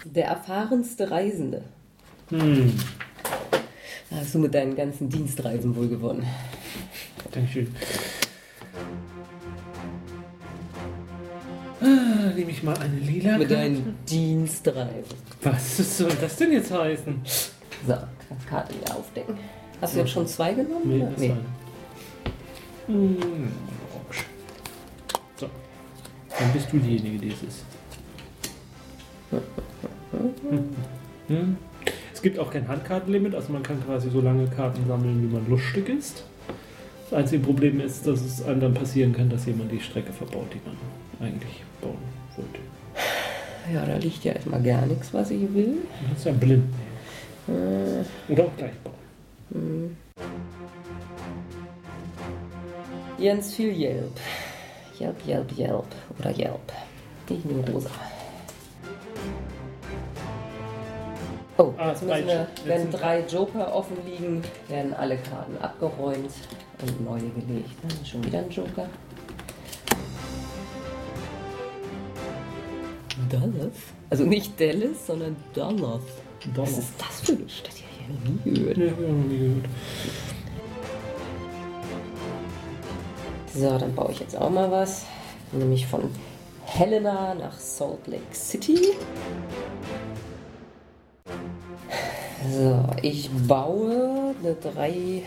Der 0.05 0.25
erfahrenste 0.25 1.11
Reisende. 1.11 1.61
Hm, 2.33 2.73
Da 4.09 4.15
hast 4.17 4.33
du 4.33 4.39
mit 4.39 4.53
deinen 4.55 4.75
ganzen 4.75 5.07
Dienstreisen 5.07 5.75
wohl 5.75 5.87
gewonnen. 5.87 6.25
Dankeschön. 7.31 7.67
Ah, 11.81 12.31
nehme 12.35 12.49
ich 12.51 12.63
mal 12.63 12.75
eine 12.77 12.95
lila 12.97 13.37
Mit 13.37 13.49
Karte. 13.49 13.61
deinen 13.61 13.97
Dienstreisen. 14.09 15.17
Was 15.43 15.97
soll 15.97 16.11
das 16.21 16.35
denn 16.37 16.53
jetzt 16.53 16.71
heißen? 16.71 17.21
So, 17.85 17.93
kannst 18.27 18.47
Karte 18.47 18.73
wieder 18.75 18.95
aufdecken. 18.95 19.37
Hast 19.81 19.93
du 19.95 19.99
jetzt 19.99 20.11
schon 20.11 20.25
zwei 20.27 20.53
genommen? 20.53 20.81
Nee, 20.85 21.05
das 21.15 21.29
war. 21.29 21.37
Hm. 22.87 23.17
So. 25.35 25.49
Dann 26.39 26.51
bist 26.53 26.67
du 26.71 26.77
diejenige, 26.79 27.17
die 27.19 27.27
es 27.27 27.43
ist. 27.43 27.63
Hm. 31.29 31.55
Es 31.71 31.72
gibt 32.23 32.39
auch 32.39 32.49
kein 32.49 32.67
Handkartenlimit, 32.67 33.35
also 33.35 33.53
man 33.53 33.61
kann 33.61 33.85
quasi 33.85 34.09
so 34.09 34.21
lange 34.21 34.47
Karten 34.47 34.87
sammeln, 34.87 35.21
wie 35.21 35.31
man 35.31 35.47
lustig 35.47 35.89
ist. 35.89 36.23
Das 37.09 37.19
einzige 37.19 37.43
Problem 37.43 37.79
ist, 37.81 38.07
dass 38.07 38.21
es 38.21 38.43
einem 38.43 38.61
dann 38.61 38.73
passieren 38.73 39.13
kann, 39.13 39.29
dass 39.29 39.45
jemand 39.45 39.71
die 39.71 39.79
Strecke 39.79 40.11
verbaut, 40.11 40.47
die 40.53 40.61
man 40.65 41.29
eigentlich 41.29 41.63
bauen 41.81 41.97
wollte. 42.35 42.59
Ja, 43.71 43.85
da 43.85 43.97
liegt 43.97 44.23
ja 44.23 44.33
erstmal 44.33 44.63
gar 44.63 44.85
nichts, 44.85 45.13
was 45.13 45.29
ich 45.31 45.41
will. 45.53 45.77
Du 46.01 46.07
kannst 46.07 46.25
ja 46.25 46.31
blind 46.31 46.63
Äh. 47.47 48.31
Oder 48.31 48.45
auch 48.45 48.57
gleich 48.57 48.71
bauen. 48.83 49.97
Jens 53.17 53.53
viel 53.53 53.73
Yelp. 53.77 54.19
Yelp, 54.99 55.27
Yelp, 55.27 55.57
Yelp. 55.57 55.85
Oder 56.19 56.31
Yelp. 56.37 56.71
Ich 57.29 57.43
nehme 57.45 57.69
rosa. 57.69 57.89
Oh, 61.57 61.71
Ah, 61.77 61.89
jetzt 61.89 62.01
müssen 62.03 62.27
wir, 62.27 62.47
wenn 62.65 62.89
drei 62.91 63.21
Joker 63.27 63.73
offen 63.75 63.97
liegen, 64.05 64.41
werden 64.69 64.93
alle 64.93 65.17
Karten 65.17 65.55
abgeräumt 65.61 66.31
und 66.81 67.05
neue 67.05 67.29
gelegt. 67.29 67.69
Hm, 67.81 68.05
Schon 68.05 68.23
wieder 68.25 68.39
ein 68.39 68.49
Joker. 68.49 68.87
Dallas? 73.29 73.73
Also 74.09 74.23
nicht 74.25 74.59
Dallas, 74.59 75.05
sondern 75.07 75.35
Dallas. 75.53 76.01
Was 76.55 76.77
ist 76.77 76.93
das 76.97 77.21
für 77.21 77.33
eine 77.33 77.47
Stadt? 77.49 77.71
Die 77.77 77.83
habe 78.03 78.19
ich 78.19 78.35
noch 78.35 78.45
nie 78.45 78.59
gehört. 78.59 78.77
Nee, 78.77 78.89
hab 78.89 78.99
ich 78.99 79.07
noch 79.07 79.13
nie 79.13 79.37
gehört. 79.37 79.65
So, 83.55 83.77
dann 83.77 83.93
baue 83.95 84.11
ich 84.11 84.19
jetzt 84.19 84.35
auch 84.35 84.49
mal 84.49 84.69
was. 84.71 85.05
Nämlich 85.51 85.85
von 85.85 86.09
Helena 86.65 87.35
nach 87.35 87.57
Salt 87.59 88.07
Lake 88.07 88.23
City. 88.33 88.93
So, 92.51 92.85
ich 93.01 93.29
baue 93.47 94.35
eine 94.41 94.55
drei 94.55 95.23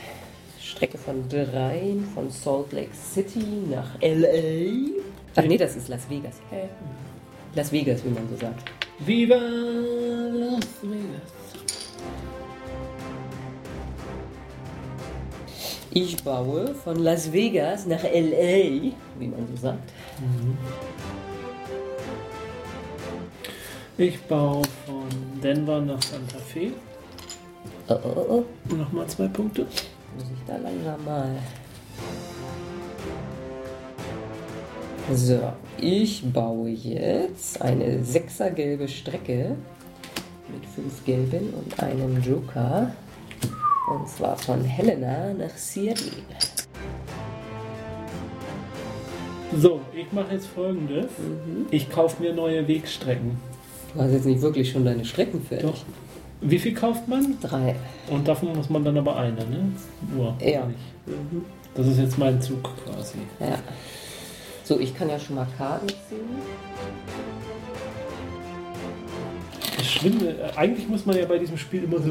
Strecke 0.61 0.99
von 0.99 1.27
dreien 1.29 2.07
von 2.15 2.31
Salt 2.31 2.73
Lake 2.73 2.95
City 2.95 3.43
nach 3.71 3.95
LA. 4.03 4.93
Ach 5.35 5.45
nee, 5.45 5.57
das 5.57 5.77
ist 5.77 5.89
Las 5.89 6.11
Vegas. 6.11 6.35
Hä? 6.51 6.69
Las 7.55 7.73
Vegas, 7.73 8.05
wie 8.05 8.11
man 8.11 8.29
so 8.29 8.37
sagt. 8.37 8.69
Viva 8.99 9.37
Las 9.37 10.67
Vegas. 10.83 11.33
Ich 15.91 16.23
baue 16.23 16.75
von 16.75 16.97
Las 16.97 17.33
Vegas 17.33 17.87
nach 17.87 18.03
LA, 18.03 18.93
wie 19.19 19.29
man 19.29 19.47
so 19.55 19.63
sagt. 19.63 19.91
Ich 23.97 24.21
baue 24.25 24.63
von 24.85 25.09
Denver 25.43 25.81
nach 25.81 26.03
Santa 26.03 26.39
Fe. 26.39 26.73
Oh, 27.89 27.99
oh, 28.03 28.27
oh. 28.29 28.75
Nochmal 28.75 29.07
zwei 29.07 29.29
Punkte. 29.29 29.63
Muss 29.63 30.25
ich 30.25 30.45
da 30.47 30.57
langsam 30.57 31.05
mal. 31.05 31.37
So, 35.15 35.53
ich 35.79 36.25
baue 36.33 36.71
jetzt 36.71 37.63
eine 37.63 38.03
sechsergelbe 38.03 38.89
Strecke 38.89 39.55
mit 40.49 40.67
fünf 40.75 41.05
gelben 41.05 41.55
und 41.55 41.79
einem 41.81 42.21
Joker. 42.21 42.91
Und 43.89 44.09
zwar 44.09 44.37
von 44.37 44.65
Helena 44.65 45.33
nach 45.35 45.57
Seattle. 45.57 46.11
So, 49.57 49.81
ich 49.95 50.11
mache 50.11 50.35
jetzt 50.35 50.49
folgendes. 50.49 51.07
Mhm. 51.19 51.67
Ich 51.71 51.89
kaufe 51.89 52.21
mir 52.21 52.35
neue 52.35 52.67
Wegstrecken. 52.67 53.39
Du 53.95 54.03
hast 54.03 54.11
jetzt 54.11 54.27
nicht 54.27 54.43
wirklich 54.43 54.73
schon 54.73 54.85
deine 54.85 55.05
Strecken 55.05 55.41
fertig. 55.41 55.71
Doch. 55.71 55.85
Wie 56.41 56.59
viel 56.59 56.75
kauft 56.75 57.09
man? 57.09 57.39
Drei. 57.41 57.75
Und 58.11 58.29
davon 58.29 58.55
muss 58.55 58.69
man 58.69 58.85
dann 58.85 58.99
aber 58.99 59.17
eine, 59.17 59.37
ne? 59.47 59.73
Nur. 60.15 60.37
Ja. 60.41 60.67
Nicht. 60.67 60.79
Mhm. 61.07 61.45
Das 61.75 61.87
ist 61.87 61.99
jetzt 61.99 62.19
mein 62.19 62.41
Zug 62.41 62.63
quasi. 62.85 63.19
Ja. 63.41 63.59
So, 64.65 64.81
ich 64.81 64.95
kann 64.97 65.09
ja 65.09 65.19
schon 65.19 65.37
mal 65.37 65.47
Karten 65.57 65.89
ziehen. 65.89 66.21
Das 69.77 69.87
Schlimme, 69.87 70.31
äh, 70.31 70.57
eigentlich 70.57 70.89
muss 70.89 71.07
man 71.07 71.17
ja 71.17 71.27
bei 71.27 71.39
diesem 71.39 71.59
Spiel 71.59 71.85
immer 71.85 72.01
so 72.01 72.11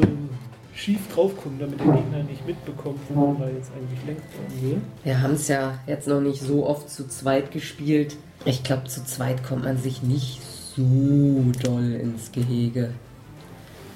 schief 0.74 1.00
drauf 1.14 1.36
gucken, 1.36 1.58
damit 1.60 1.80
der 1.80 1.88
Gegner 1.88 2.24
nicht 2.24 2.46
mitbekommt, 2.46 3.00
wo 3.10 3.28
man 3.28 3.42
da 3.42 3.50
jetzt 3.50 3.72
eigentlich 3.76 4.06
lenkt 4.06 4.24
will. 4.62 4.82
Wir 5.04 5.22
haben 5.22 5.34
es 5.34 5.48
ja 5.48 5.80
jetzt 5.88 6.08
noch 6.08 6.22
nicht 6.22 6.42
so 6.42 6.66
oft 6.68 6.90
zu 6.90 7.08
zweit 7.08 7.52
gespielt. 7.52 8.18
Ich 8.44 8.64
glaube, 8.64 8.86
zu 8.86 9.04
zweit 9.06 9.44
kommt 9.44 9.64
man 9.64 9.78
sich 9.78 10.04
nicht 10.04 10.42
so 10.76 11.44
doll 11.64 11.94
ins 11.94 12.32
Gehege. 12.32 12.92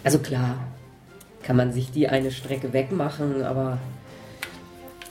Also 0.03 0.19
klar, 0.19 0.57
kann 1.43 1.55
man 1.55 1.71
sich 1.73 1.91
die 1.91 2.07
eine 2.07 2.31
Strecke 2.31 2.73
wegmachen, 2.73 3.43
aber 3.43 3.79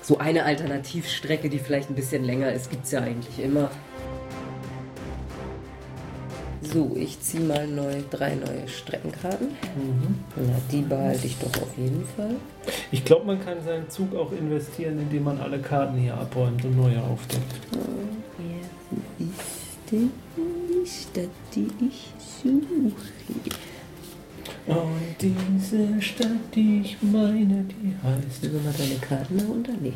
so 0.02 0.18
eine 0.18 0.45
Alternativstrecke, 0.45 1.50
die 1.50 1.59
vielleicht 1.59 1.90
ein 1.90 1.95
bisschen 1.95 2.25
länger 2.25 2.52
ist, 2.52 2.71
gibt 2.71 2.87
es 2.87 2.92
ja 2.92 3.00
eigentlich 3.00 3.38
immer. 3.45 3.71
So, 6.62 6.97
ich 6.97 7.21
ziehe 7.21 7.42
mal 7.42 7.66
neu, 7.66 8.02
drei 8.11 8.35
neue 8.35 8.68
Streckenkarten. 8.68 9.49
Na, 10.37 10.61
die 10.71 10.83
behalte 10.83 11.26
ich 11.26 11.38
doch 11.38 11.62
auf 11.62 11.76
jeden 11.76 12.04
Fall. 12.16 12.37
Ich 12.90 13.04
glaube, 13.04 13.26
man 13.26 13.42
kann 13.42 13.62
seinen 13.64 13.88
Zug 13.88 14.14
auch 14.14 14.33
investieren, 14.33 14.99
indem 14.99 15.25
man 15.25 15.40
alle 15.40 15.61
Karten 15.61 15.97
hier 15.99 16.14
abräumt 16.14 16.64
und 16.64 16.76
neue 16.76 17.02
aufdeckt. 17.02 17.54
Wer 18.37 19.26
ist 19.26 19.90
die 19.90 20.11
Stadt, 20.87 21.30
die 21.54 21.68
ich 21.87 22.12
suche. 22.42 23.68
Und 24.69 25.17
diese 25.21 26.03
Stadt, 26.03 26.31
die 26.55 26.81
ich 26.85 26.97
meine, 27.01 27.65
die 27.65 27.95
heißt 28.03 28.43
wir 28.43 28.61
mal 28.61 28.73
deine 28.77 28.97
Karten 28.97 29.39
da 29.39 29.45
unter? 29.47 29.73
Nee. 29.81 29.93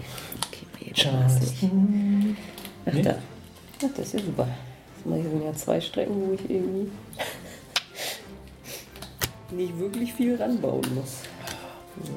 Okay, 0.49 0.67
das 0.79 0.87
nicht. 0.87 0.97
Charleston. 1.03 2.37
Ach, 2.87 2.93
Nee? 2.93 3.03
da. 3.03 3.15
Ach, 3.85 3.89
das 3.97 4.07
ist 4.07 4.13
ja 4.15 4.21
super. 4.21 4.49
Hier 5.05 5.23
sind 5.23 5.43
ja 5.45 5.53
zwei 5.55 5.81
Strecken, 5.81 6.15
wo 6.15 6.33
ich 6.35 6.49
irgendwie 6.49 6.91
nicht 9.57 9.79
wirklich 9.79 10.13
viel 10.15 10.37
ranbauen 10.37 10.83
muss. 10.95 11.19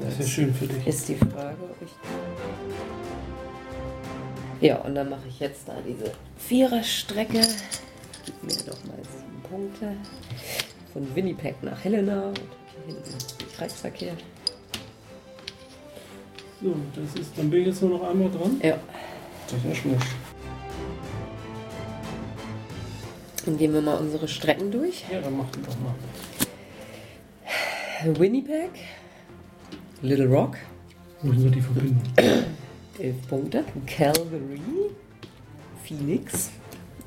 Das 0.02 0.14
ist 0.14 0.20
ja 0.20 0.26
schön 0.26 0.54
für 0.54 0.68
dich. 0.68 0.88
Ist 0.88 1.10
die 1.10 1.16
Frage, 1.16 1.58
ob 1.62 1.76
ich. 1.82 1.92
Ja, 4.66 4.78
und 4.78 4.96
dann 4.96 5.10
mache 5.10 5.28
ich 5.28 5.40
jetzt 5.40 5.68
da 5.68 5.74
diese 5.86 6.12
Viererstrecke. 6.38 7.42
Gib 8.26 8.44
mir 8.44 8.64
doch 8.66 8.84
mal 8.86 8.98
sieben 9.04 9.42
Punkte. 9.50 9.98
Von 10.96 11.14
Winnipeg 11.14 11.62
nach 11.62 11.84
Helena. 11.84 12.30
Und 12.30 12.40
hier 12.40 12.96
hinten 12.96 13.04
Kreisverkehr. 13.58 14.14
So, 16.62 16.74
das 16.96 17.20
ist, 17.22 17.38
dann 17.38 17.50
bin 17.50 17.60
ich 17.60 17.68
jetzt 17.68 17.82
nur 17.82 18.00
noch 18.00 18.10
einmal 18.10 18.32
dran. 18.32 18.62
Ja. 18.64 18.80
Das 19.48 19.58
ist 19.58 19.66
ja 19.66 19.76
schlecht. 19.76 20.08
Dann 23.46 23.58
gehen 23.58 23.74
wir 23.74 23.82
mal 23.82 23.98
unsere 23.98 24.26
Strecken 24.26 24.72
durch. 24.72 25.04
Ja, 25.12 25.20
dann 25.20 25.36
mach 25.36 25.52
die 25.52 25.62
doch 25.64 25.76
mal. 25.82 25.94
Winnipeg, 28.18 28.72
Little 30.02 30.28
Rock, 30.28 30.56
Wo 31.22 31.34
sind 31.34 31.44
wir 31.44 31.52
die 31.52 31.62
verbinden? 31.62 32.02
11 33.00 33.28
Punkte. 33.28 33.66
Calgary, 33.86 34.62
Phoenix, 35.84 36.52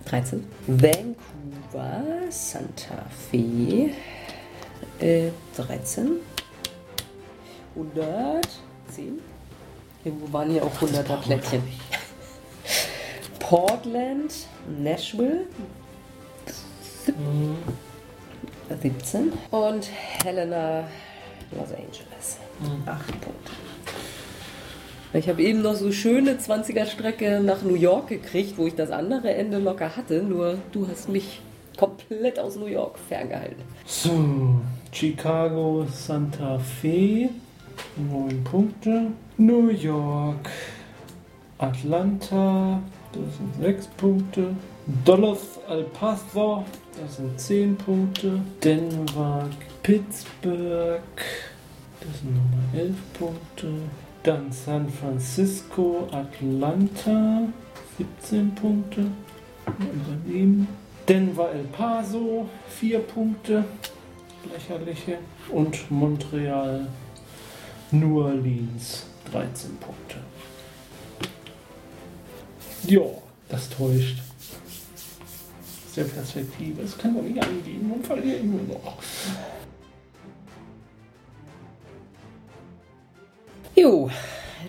13. 0.08 0.44
Vancouver, 0.66 2.02
Santa 2.30 3.04
Fe, 3.30 3.90
äh, 5.00 5.30
13. 5.56 6.20
110. 7.74 9.20
Irgendwo 10.04 10.32
waren 10.32 10.50
hier 10.50 10.64
auch 10.64 10.74
100er 10.80 11.16
Plättchen. 11.18 11.62
Portland, 13.38 14.32
Nashville, 14.78 15.46
17. 18.80 19.32
Und 19.50 19.88
Helena, 20.24 20.84
Los 21.52 21.70
Angeles, 21.70 22.38
8 22.86 23.06
Punkte. 23.20 23.67
Ich 25.14 25.26
habe 25.26 25.42
eben 25.42 25.62
noch 25.62 25.74
so 25.74 25.90
schöne 25.90 26.34
20er-Strecke 26.34 27.40
nach 27.40 27.62
New 27.62 27.76
York 27.76 28.08
gekriegt, 28.08 28.58
wo 28.58 28.66
ich 28.66 28.74
das 28.74 28.90
andere 28.90 29.32
Ende 29.32 29.58
locker 29.58 29.96
hatte, 29.96 30.22
nur 30.22 30.58
du 30.72 30.86
hast 30.86 31.08
mich 31.08 31.40
komplett 31.78 32.38
aus 32.38 32.56
New 32.56 32.66
York 32.66 32.98
ferngehalten. 32.98 33.62
So, 33.86 34.60
Chicago, 34.92 35.86
Santa 35.90 36.58
Fe, 36.58 37.30
9 37.96 38.44
Punkte. 38.44 39.06
New 39.38 39.70
York, 39.70 40.50
Atlanta, 41.56 42.82
das 43.12 43.36
sind 43.36 43.62
6 43.62 43.86
Punkte. 43.96 44.54
Dallas, 45.04 45.58
El 45.70 45.84
Paso, 45.84 46.64
das 47.00 47.16
sind 47.16 47.40
10 47.40 47.76
Punkte. 47.76 48.40
Denver, 48.62 49.48
Pittsburgh, 49.82 51.00
das 52.00 52.20
sind 52.20 52.34
nochmal 52.34 52.86
11 52.86 52.94
Punkte. 53.18 53.68
Dann 54.28 54.52
San 54.52 54.86
Francisco, 54.90 56.06
Atlanta, 56.12 57.48
17 57.96 58.54
Punkte. 58.56 59.00
Mal 59.64 59.88
übernehmen. 59.94 60.68
Denver, 61.08 61.50
El 61.50 61.64
Paso, 61.64 62.46
4 62.78 62.98
Punkte 62.98 63.64
lächerliche. 64.52 65.16
Und 65.50 65.90
Montreal, 65.90 66.88
New 67.90 68.20
Orleans, 68.20 69.06
13 69.32 69.78
Punkte. 69.78 70.16
Ja, 72.86 73.06
das 73.48 73.70
täuscht. 73.70 74.18
Aus 75.86 75.94
der 75.96 76.04
Perspektive. 76.04 76.82
Das 76.82 76.98
kann 76.98 77.14
doch 77.14 77.22
nicht 77.22 77.42
angehen. 77.42 77.88
Man 77.88 78.04
verliert 78.04 78.44
nur 78.44 78.60
noch. 78.64 78.98
Jo, 83.88 84.10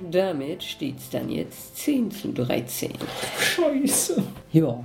damit 0.10 0.63
steht 0.63 0.97
es 0.97 1.10
dann 1.10 1.29
jetzt 1.29 1.75
10 1.75 2.10
zu 2.10 2.32
13. 2.32 2.93
Scheiße. 3.38 4.23
Ja, 4.53 4.82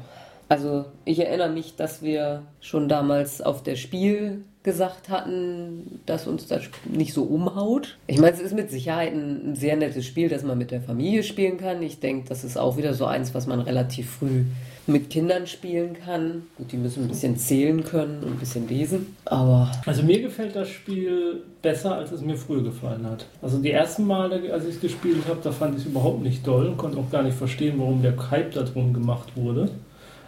also 0.54 0.84
ich 1.04 1.18
erinnere 1.18 1.50
mich, 1.50 1.74
dass 1.74 2.00
wir 2.00 2.42
schon 2.60 2.88
damals 2.88 3.42
auf 3.42 3.64
der 3.64 3.74
Spiel 3.74 4.44
gesagt 4.62 5.08
hatten, 5.08 6.00
dass 6.06 6.28
uns 6.28 6.46
das 6.46 6.62
nicht 6.84 7.12
so 7.12 7.24
umhaut. 7.24 7.98
Ich 8.06 8.20
meine, 8.20 8.34
es 8.34 8.40
ist 8.40 8.54
mit 8.54 8.70
Sicherheit 8.70 9.12
ein, 9.12 9.56
sehr 9.56 9.76
nettes 9.76 10.06
Spiel, 10.06 10.28
das 10.28 10.44
man 10.44 10.56
mit 10.56 10.70
der 10.70 10.80
Familie 10.80 11.24
spielen 11.24 11.58
kann. 11.58 11.82
Ich 11.82 11.98
denke, 11.98 12.28
das 12.28 12.44
ist 12.44 12.56
auch 12.56 12.76
wieder 12.76 12.94
so 12.94 13.04
eins, 13.04 13.34
was 13.34 13.48
man 13.48 13.58
relativ 13.58 14.08
früh 14.08 14.44
mit 14.86 15.10
Kindern 15.10 15.48
spielen 15.48 15.96
kann. 16.04 16.44
Gut, 16.56 16.70
die 16.70 16.76
müssen 16.76 17.02
ein 17.02 17.08
bisschen 17.08 17.36
zählen 17.36 17.82
können 17.82 18.22
und 18.22 18.34
ein 18.34 18.38
bisschen 18.38 18.68
lesen, 18.68 19.16
aber 19.24 19.72
Also 19.86 20.04
mir 20.04 20.20
gefällt 20.22 20.54
das 20.54 20.68
Spiel 20.68 21.42
besser, 21.62 21.96
als 21.96 22.12
es 22.12 22.20
mir 22.20 22.36
früher 22.36 22.62
gefallen 22.62 23.04
hat. 23.06 23.26
Also 23.42 23.58
die 23.58 23.72
ersten 23.72 24.06
Male, 24.06 24.52
als 24.52 24.64
ich 24.66 24.76
es 24.76 24.80
gespielt 24.80 25.26
habe, 25.28 25.40
da 25.42 25.50
fand 25.50 25.74
ich 25.74 25.82
es 25.82 25.90
überhaupt 25.90 26.22
nicht 26.22 26.46
doll 26.46 26.66
und 26.66 26.76
konnte 26.76 26.98
auch 26.98 27.10
gar 27.10 27.24
nicht 27.24 27.36
verstehen, 27.36 27.74
warum 27.78 28.02
der 28.02 28.14
Hype 28.30 28.52
da 28.52 28.62
drum 28.62 28.92
gemacht 28.92 29.32
wurde. 29.34 29.68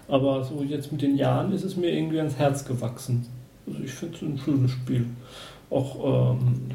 Aber 0.08 0.44
so 0.44 0.62
jetzt 0.62 0.92
mit 0.92 1.02
den 1.02 1.16
Jahren 1.16 1.52
ist 1.52 1.64
es 1.64 1.76
mir 1.76 1.90
irgendwie 1.90 2.18
ans 2.18 2.36
Herz 2.36 2.64
gewachsen. 2.64 3.26
Also 3.66 3.80
ich 3.82 3.90
finde 3.90 4.16
es 4.16 4.22
ein 4.22 4.38
schönes 4.38 4.70
Spiel. 4.70 5.06
Auch 5.70 6.36
ähm, 6.36 6.70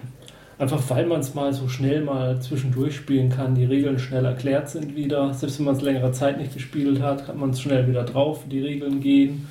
einfach, 0.58 0.82
weil 0.90 1.06
man 1.06 1.22
es 1.22 1.34
mal 1.34 1.54
so 1.54 1.68
schnell 1.70 2.04
mal 2.04 2.42
zwischendurch 2.42 2.96
spielen 2.96 3.30
kann, 3.30 3.56
die 3.56 3.66
Regeln 3.66 4.00
schnell 4.00 4.26
erklärt 4.26 4.70
sind 4.70 4.96
wieder. 4.96 5.34
Selbst 5.34 5.60
wenn 5.60 5.66
man 5.66 5.76
es 5.76 5.82
längere 5.82 6.12
Zeit 6.12 6.38
nicht 6.38 6.54
gespielt 6.54 7.02
hat, 7.02 7.26
kann 7.26 7.40
man 7.40 7.52
es 7.52 7.62
schnell 7.62 7.88
wieder 7.88 8.04
drauf, 8.04 8.44
die 8.50 8.60
Regeln 8.60 9.00
gehen. 9.00 9.48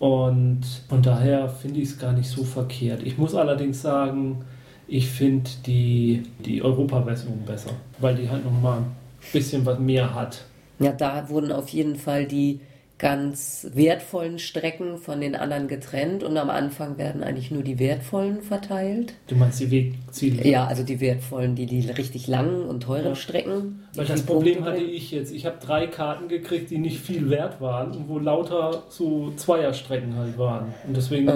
Und 0.00 0.62
von 0.88 1.00
daher 1.00 1.48
finde 1.48 1.80
ich 1.80 1.90
es 1.90 1.98
gar 1.98 2.12
nicht 2.12 2.28
so 2.28 2.42
verkehrt. 2.42 3.02
Ich 3.04 3.16
muss 3.16 3.34
allerdings 3.34 3.80
sagen, 3.80 4.44
ich 4.86 5.08
finde 5.08 5.48
die, 5.66 6.24
die 6.44 6.62
Europa-Version 6.62 7.42
besser, 7.46 7.70
weil 8.00 8.16
die 8.16 8.28
halt 8.28 8.44
nochmal 8.44 8.78
ein 8.78 8.96
bisschen 9.32 9.64
was 9.64 9.78
mehr 9.78 10.14
hat. 10.14 10.44
ja, 10.78 10.92
da 10.92 11.28
wurden 11.28 11.52
auf 11.52 11.68
jeden 11.68 11.96
Fall 11.96 12.26
die 12.26 12.60
ganz 12.98 13.66
wertvollen 13.74 14.38
Strecken 14.38 14.98
von 14.98 15.20
den 15.20 15.34
anderen 15.34 15.66
getrennt 15.66 16.22
und 16.22 16.36
am 16.36 16.48
Anfang 16.48 16.96
werden 16.96 17.24
eigentlich 17.24 17.50
nur 17.50 17.62
die 17.64 17.80
wertvollen 17.80 18.40
verteilt. 18.40 19.14
Du 19.26 19.34
meinst 19.34 19.58
die 19.58 19.70
Wegziele? 19.70 20.46
Ja, 20.48 20.66
also 20.66 20.84
die 20.84 21.00
wertvollen, 21.00 21.56
die, 21.56 21.66
die 21.66 21.80
richtig 21.90 22.28
langen 22.28 22.62
und 22.66 22.84
teuren 22.84 23.06
Ja. 23.06 23.14
Strecken. 23.16 23.80
Weil 23.96 24.06
das 24.06 24.22
Problem 24.22 24.54
Punkte 24.56 24.72
hatte 24.72 24.82
ich 24.82 25.10
jetzt. 25.10 25.32
Ich 25.32 25.44
habe 25.44 25.56
drei 25.60 25.88
Karten 25.88 26.28
gekriegt, 26.28 26.70
die 26.70 26.78
nicht 26.78 27.00
viel 27.00 27.28
wert 27.30 27.60
waren 27.60 27.90
und 27.92 28.08
wo 28.08 28.18
lauter 28.20 28.84
so 28.88 29.32
Zweierstrecken 29.36 30.14
halt 30.16 30.38
waren. 30.38 30.72
Und 30.86 30.96
deswegen 30.96 31.28
Äh. 31.28 31.32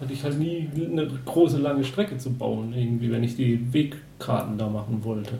hatte 0.00 0.12
ich 0.12 0.24
halt 0.24 0.38
nie 0.38 0.68
eine 0.74 1.06
große 1.26 1.58
lange 1.58 1.84
Strecke 1.84 2.16
zu 2.16 2.32
bauen, 2.32 2.72
irgendwie, 2.74 3.12
wenn 3.12 3.22
ich 3.22 3.36
die 3.36 3.72
Wegkarten 3.72 4.56
da 4.56 4.68
machen 4.68 5.04
wollte. 5.04 5.32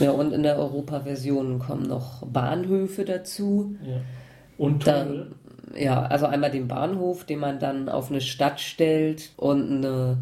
Ja, 0.00 0.10
und 0.10 0.32
in 0.32 0.42
der 0.42 0.58
Europa-Version 0.58 1.60
kommen 1.60 1.86
noch 1.86 2.26
Bahnhöfe 2.26 3.04
dazu. 3.04 3.76
Ja. 3.86 4.00
Und 4.62 4.84
Tunnel. 4.84 5.32
Dann, 5.72 5.80
ja, 5.80 6.02
also 6.02 6.26
einmal 6.26 6.50
den 6.50 6.68
Bahnhof, 6.68 7.24
den 7.24 7.40
man 7.40 7.58
dann 7.58 7.88
auf 7.88 8.10
eine 8.10 8.20
Stadt 8.20 8.60
stellt 8.60 9.32
und 9.36 9.70
eine 9.70 10.18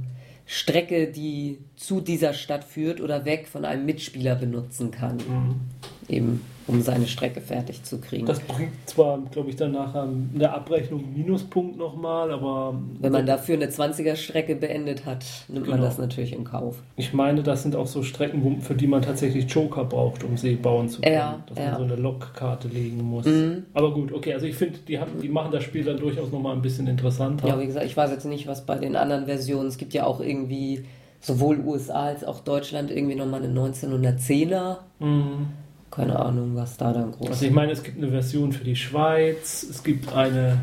Strecke, 0.46 1.08
die 1.08 1.58
zu 1.76 2.00
dieser 2.00 2.32
Stadt 2.32 2.64
führt 2.64 3.00
oder 3.00 3.24
weg 3.26 3.46
von 3.46 3.66
einem 3.66 3.84
Mitspieler 3.84 4.34
benutzen 4.36 4.90
kann. 4.90 5.16
Mhm. 5.16 5.60
Eben, 6.08 6.40
um 6.70 6.82
seine 6.82 7.06
Strecke 7.06 7.40
fertig 7.40 7.82
zu 7.82 8.00
kriegen. 8.00 8.26
Das 8.26 8.38
bringt 8.40 8.72
zwar, 8.86 9.18
glaube 9.32 9.50
ich, 9.50 9.56
dann 9.56 9.72
nachher 9.72 10.04
in 10.04 10.38
der 10.38 10.54
Abrechnung 10.54 11.00
einen 11.04 11.14
Minuspunkt 11.14 11.76
nochmal, 11.76 12.30
aber 12.30 12.80
Wenn 13.00 13.12
man 13.12 13.26
dafür 13.26 13.56
eine 13.56 13.66
20er-Strecke 13.66 14.54
beendet 14.54 15.04
hat, 15.04 15.24
nimmt 15.48 15.66
man 15.66 15.76
Genau. 15.76 15.88
das 15.88 15.98
natürlich 15.98 16.32
in 16.32 16.44
Kauf. 16.44 16.76
ich 16.96 17.12
meine, 17.12 17.42
das 17.42 17.62
sind 17.62 17.74
auch 17.74 17.86
so 17.86 18.02
Strecken, 18.02 18.60
für 18.60 18.74
die 18.74 18.86
man 18.86 19.02
tatsächlich 19.02 19.50
Joker 19.52 19.84
braucht, 19.84 20.22
um 20.22 20.36
sie 20.36 20.54
bauen 20.54 20.88
zu 20.88 21.00
können. 21.00 21.14
Ja, 21.14 21.42
dass 21.48 21.58
ja. 21.58 21.70
man 21.72 21.78
so 21.78 21.84
eine 21.84 21.96
Lokkarte 21.96 22.68
legen 22.68 23.02
muss. 23.02 23.26
Mhm. 23.26 23.64
Aber 23.74 23.92
gut, 23.92 24.12
okay, 24.12 24.34
also 24.34 24.46
ich 24.46 24.54
finde, 24.54 24.78
die, 24.86 24.98
haben- 24.98 25.20
die 25.20 25.28
machen 25.28 25.50
das 25.50 25.64
Spiel 25.64 25.84
dann 25.84 25.96
durchaus 25.98 26.30
nochmal 26.30 26.54
ein 26.54 26.62
bisschen 26.62 26.86
interessanter. 26.86 27.48
Ja, 27.48 27.58
wie 27.60 27.66
gesagt, 27.66 27.86
ich 27.86 27.96
weiß 27.96 28.10
jetzt 28.10 28.26
nicht, 28.26 28.46
was 28.46 28.64
bei 28.64 28.76
den 28.78 28.94
anderen 28.96 29.26
Versionen, 29.26 29.66
es 29.68 29.76
gibt 29.76 29.92
ja 29.94 30.04
auch 30.06 30.20
irgendwie 30.20 30.84
sowohl 31.20 31.58
USA 31.60 32.04
als 32.04 32.24
auch 32.24 32.40
Deutschland 32.40 32.90
irgendwie 32.90 33.14
nochmal 33.16 33.42
eine 33.42 33.52
1910er. 33.52 34.76
Mhm. 35.00 35.48
Keine 35.90 36.18
Ahnung, 36.18 36.52
was 36.54 36.76
da 36.76 36.92
dann 36.92 37.12
groß 37.12 37.28
Also 37.30 37.46
ich 37.46 37.52
meine, 37.52 37.72
es 37.72 37.82
gibt 37.82 37.98
eine 37.98 38.10
Version 38.10 38.52
für 38.52 38.64
die 38.64 38.76
Schweiz, 38.76 39.66
es 39.68 39.82
gibt 39.82 40.12
eine, 40.12 40.58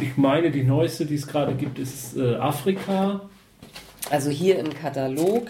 ich 0.00 0.16
meine, 0.16 0.50
die 0.50 0.62
neueste, 0.62 1.06
die 1.06 1.14
es 1.14 1.26
gerade 1.26 1.54
gibt, 1.54 1.78
ist 1.78 2.16
äh, 2.16 2.36
Afrika. 2.36 3.22
Also 4.10 4.28
hier 4.28 4.58
im 4.58 4.74
Katalog 4.74 5.46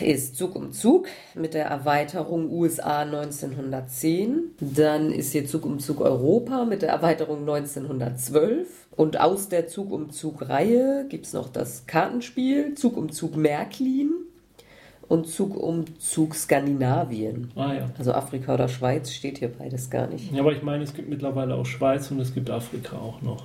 ist 0.00 0.36
Zug 0.36 0.56
um 0.56 0.72
Zug 0.72 1.08
mit 1.34 1.52
der 1.52 1.66
Erweiterung 1.66 2.50
USA 2.50 3.00
1910. 3.00 4.54
Dann 4.60 5.12
ist 5.12 5.32
hier 5.32 5.46
Zug 5.46 5.66
um 5.66 5.78
Zug 5.78 6.00
Europa 6.00 6.64
mit 6.64 6.80
der 6.80 6.88
Erweiterung 6.88 7.40
1912. 7.40 8.66
Und 8.96 9.20
aus 9.20 9.50
der 9.50 9.66
Zug 9.66 9.92
um 9.92 10.10
Zug 10.10 10.48
Reihe 10.48 11.06
gibt 11.10 11.26
es 11.26 11.34
noch 11.34 11.50
das 11.50 11.86
Kartenspiel 11.86 12.74
Zug 12.74 12.96
um 12.96 13.12
Zug 13.12 13.36
Märklin 13.36 14.10
und 15.08 15.26
Zug 15.26 15.56
um 15.56 15.84
Zug 15.98 16.34
Skandinavien. 16.34 17.50
Ah 17.56 17.74
ja. 17.74 17.90
Also 17.98 18.12
Afrika 18.12 18.54
oder 18.54 18.68
Schweiz 18.68 19.10
steht 19.12 19.38
hier 19.38 19.48
beides 19.48 19.90
gar 19.90 20.06
nicht. 20.06 20.32
Ja, 20.32 20.40
aber 20.40 20.52
ich 20.52 20.62
meine, 20.62 20.84
es 20.84 20.94
gibt 20.94 21.08
mittlerweile 21.08 21.54
auch 21.54 21.66
Schweiz 21.66 22.10
und 22.10 22.20
es 22.20 22.34
gibt 22.34 22.50
Afrika 22.50 22.96
auch 22.96 23.22
noch. 23.22 23.44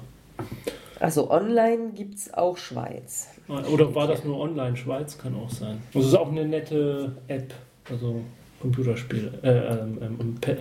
Also 0.99 1.31
online 1.31 1.91
gibt 1.95 2.15
es 2.15 2.33
auch 2.33 2.57
Schweiz. 2.57 3.29
Oder 3.47 3.93
war 3.93 4.07
das 4.07 4.23
nur 4.23 4.39
online? 4.39 4.77
Schweiz 4.77 5.17
kann 5.17 5.35
auch 5.35 5.49
sein. 5.49 5.81
Das 5.93 6.05
ist 6.05 6.15
auch 6.15 6.29
eine 6.31 6.45
nette 6.45 7.11
App, 7.27 7.53
also 7.89 8.21
Computerspiel. 8.61 9.33
Äh, 9.41 9.49
ähm, 9.49 9.97
ähm, 10.01 10.37
äh, 10.45 10.55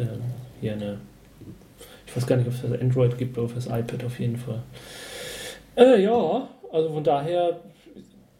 hier 0.60 0.72
eine. 0.72 0.98
Ich 2.06 2.16
weiß 2.16 2.26
gar 2.26 2.36
nicht, 2.36 2.46
ob 2.48 2.54
es 2.54 2.62
das 2.62 2.72
Android 2.80 3.16
gibt, 3.16 3.38
aber 3.38 3.48
das 3.54 3.66
iPad 3.66 4.04
auf 4.04 4.18
jeden 4.18 4.36
Fall. 4.36 4.62
Äh, 5.76 6.02
ja, 6.02 6.48
also 6.72 6.92
von 6.92 7.04
daher, 7.04 7.60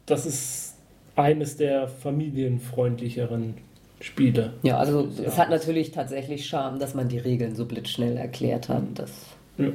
das 0.05 0.25
ist 0.25 0.72
eines 1.15 1.57
der 1.57 1.87
familienfreundlicheren 1.87 3.55
Spiele. 3.99 4.53
Ja, 4.63 4.77
also 4.77 5.07
es 5.23 5.37
hat 5.37 5.49
natürlich 5.49 5.91
tatsächlich 5.91 6.45
Charme, 6.45 6.79
dass 6.79 6.93
man 6.93 7.07
die 7.07 7.19
Regeln 7.19 7.55
so 7.55 7.65
blitzschnell 7.65 8.17
erklärt 8.17 8.69
hat. 8.69 8.83
Das 8.95 9.11
ja. 9.57 9.69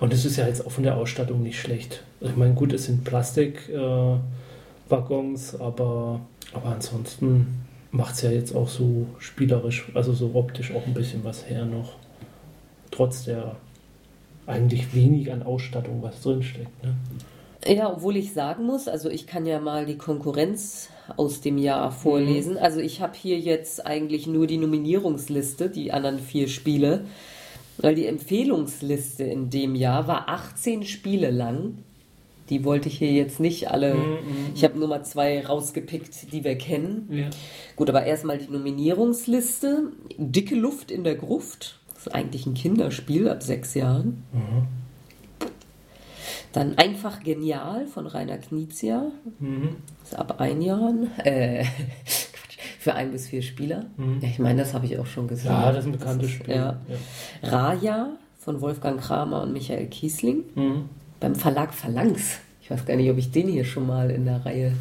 Und 0.00 0.12
es 0.12 0.24
ist 0.24 0.36
ja 0.36 0.46
jetzt 0.46 0.66
auch 0.66 0.70
von 0.70 0.84
der 0.84 0.96
Ausstattung 0.96 1.42
nicht 1.42 1.60
schlecht. 1.60 2.04
Ich 2.20 2.36
meine, 2.36 2.54
gut, 2.54 2.72
es 2.72 2.84
sind 2.84 3.02
Plastikwaggons, 3.04 5.54
äh, 5.54 5.60
aber, 5.60 6.20
aber 6.52 6.66
ansonsten 6.66 7.64
macht 7.90 8.16
es 8.16 8.22
ja 8.22 8.30
jetzt 8.30 8.54
auch 8.54 8.68
so 8.68 9.06
spielerisch, 9.18 9.90
also 9.94 10.12
so 10.12 10.32
optisch 10.34 10.72
auch 10.74 10.86
ein 10.86 10.94
bisschen 10.94 11.24
was 11.24 11.48
her 11.48 11.64
noch. 11.64 11.96
Trotz 12.90 13.24
der 13.24 13.56
eigentlich 14.46 14.94
wenig 14.94 15.32
an 15.32 15.42
Ausstattung, 15.42 16.02
was 16.02 16.20
drinsteckt. 16.22 16.84
Ne? 16.84 16.94
Ja, 17.66 17.92
obwohl 17.92 18.16
ich 18.16 18.32
sagen 18.32 18.64
muss, 18.64 18.88
also 18.88 19.10
ich 19.10 19.26
kann 19.26 19.44
ja 19.44 19.60
mal 19.60 19.84
die 19.84 19.98
Konkurrenz 19.98 20.88
aus 21.16 21.40
dem 21.40 21.58
Jahr 21.58 21.90
vorlesen. 21.90 22.52
Mhm. 22.52 22.58
Also 22.58 22.80
ich 22.80 23.00
habe 23.00 23.14
hier 23.16 23.38
jetzt 23.38 23.84
eigentlich 23.86 24.26
nur 24.26 24.46
die 24.46 24.58
Nominierungsliste, 24.58 25.68
die 25.68 25.92
anderen 25.92 26.18
vier 26.18 26.48
Spiele. 26.48 27.04
Weil 27.78 27.94
die 27.94 28.06
Empfehlungsliste 28.06 29.24
in 29.24 29.50
dem 29.50 29.74
Jahr 29.74 30.08
war 30.08 30.28
18 30.28 30.84
Spiele 30.84 31.30
lang. 31.30 31.78
Die 32.50 32.64
wollte 32.64 32.88
ich 32.88 32.98
hier 32.98 33.12
jetzt 33.12 33.40
nicht 33.40 33.70
alle. 33.70 33.94
Mm, 33.94 33.98
mm, 33.98 34.50
ich 34.54 34.64
habe 34.64 34.78
nur 34.78 34.88
mal 34.88 35.04
zwei 35.04 35.44
rausgepickt, 35.46 36.32
die 36.32 36.42
wir 36.42 36.56
kennen. 36.56 37.08
Ja. 37.12 37.30
Gut, 37.76 37.88
aber 37.88 38.04
erstmal 38.04 38.38
die 38.38 38.50
Nominierungsliste. 38.50 39.92
Dicke 40.16 40.56
Luft 40.56 40.90
in 40.90 41.04
der 41.04 41.14
Gruft. 41.14 41.78
Das 41.94 42.06
ist 42.06 42.14
eigentlich 42.14 42.46
ein 42.46 42.54
Kinderspiel 42.54 43.28
ab 43.28 43.42
sechs 43.42 43.74
Jahren. 43.74 44.24
Mhm. 44.32 44.77
Dann 46.52 46.78
Einfach 46.78 47.22
Genial 47.22 47.86
von 47.86 48.06
Rainer 48.06 48.38
Knizia. 48.38 49.10
Mhm. 49.38 49.76
Ist 50.02 50.18
ab 50.18 50.40
ein 50.40 50.62
Jahren. 50.62 51.10
Äh, 51.18 51.64
für 52.78 52.94
ein 52.94 53.10
bis 53.10 53.28
vier 53.28 53.42
Spieler. 53.42 53.86
Mhm. 53.96 54.20
Ja, 54.20 54.28
ich 54.28 54.38
meine, 54.38 54.62
das 54.62 54.72
habe 54.72 54.86
ich 54.86 54.98
auch 54.98 55.06
schon 55.06 55.28
gesagt. 55.28 55.50
Ja, 55.50 55.72
das 55.72 55.84
ist 55.84 55.86
ein 55.86 55.98
bekanntes 55.98 56.30
Spiel. 56.30 56.54
Ja. 56.54 56.80
ja. 57.42 57.48
Raja 57.48 58.08
von 58.38 58.60
Wolfgang 58.60 59.00
Kramer 59.00 59.42
und 59.42 59.52
Michael 59.52 59.86
Kiesling. 59.86 60.44
Mhm. 60.54 60.88
Beim 61.20 61.34
Verlag 61.34 61.74
Phalanx. 61.74 62.38
Ich 62.62 62.70
weiß 62.70 62.86
gar 62.86 62.96
nicht, 62.96 63.10
ob 63.10 63.18
ich 63.18 63.30
den 63.30 63.48
hier 63.48 63.64
schon 63.64 63.86
mal 63.86 64.10
in 64.10 64.24
der 64.24 64.44
Reihe 64.44 64.72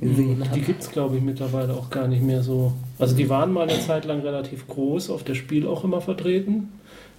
gesehen 0.00 0.44
habe. 0.44 0.54
Die 0.54 0.64
gibt 0.64 0.82
es, 0.82 0.90
glaube 0.90 1.16
ich, 1.16 1.22
mittlerweile 1.22 1.74
auch 1.74 1.90
gar 1.90 2.06
nicht 2.08 2.22
mehr 2.22 2.42
so. 2.42 2.72
Also 2.98 3.16
die 3.16 3.28
waren 3.28 3.52
mal 3.52 3.68
eine 3.68 3.80
Zeit 3.80 4.04
lang 4.04 4.20
relativ 4.20 4.66
groß, 4.68 5.10
auf 5.10 5.24
der 5.24 5.34
Spiel 5.34 5.66
auch 5.66 5.84
immer 5.84 6.00
vertreten. 6.00 6.72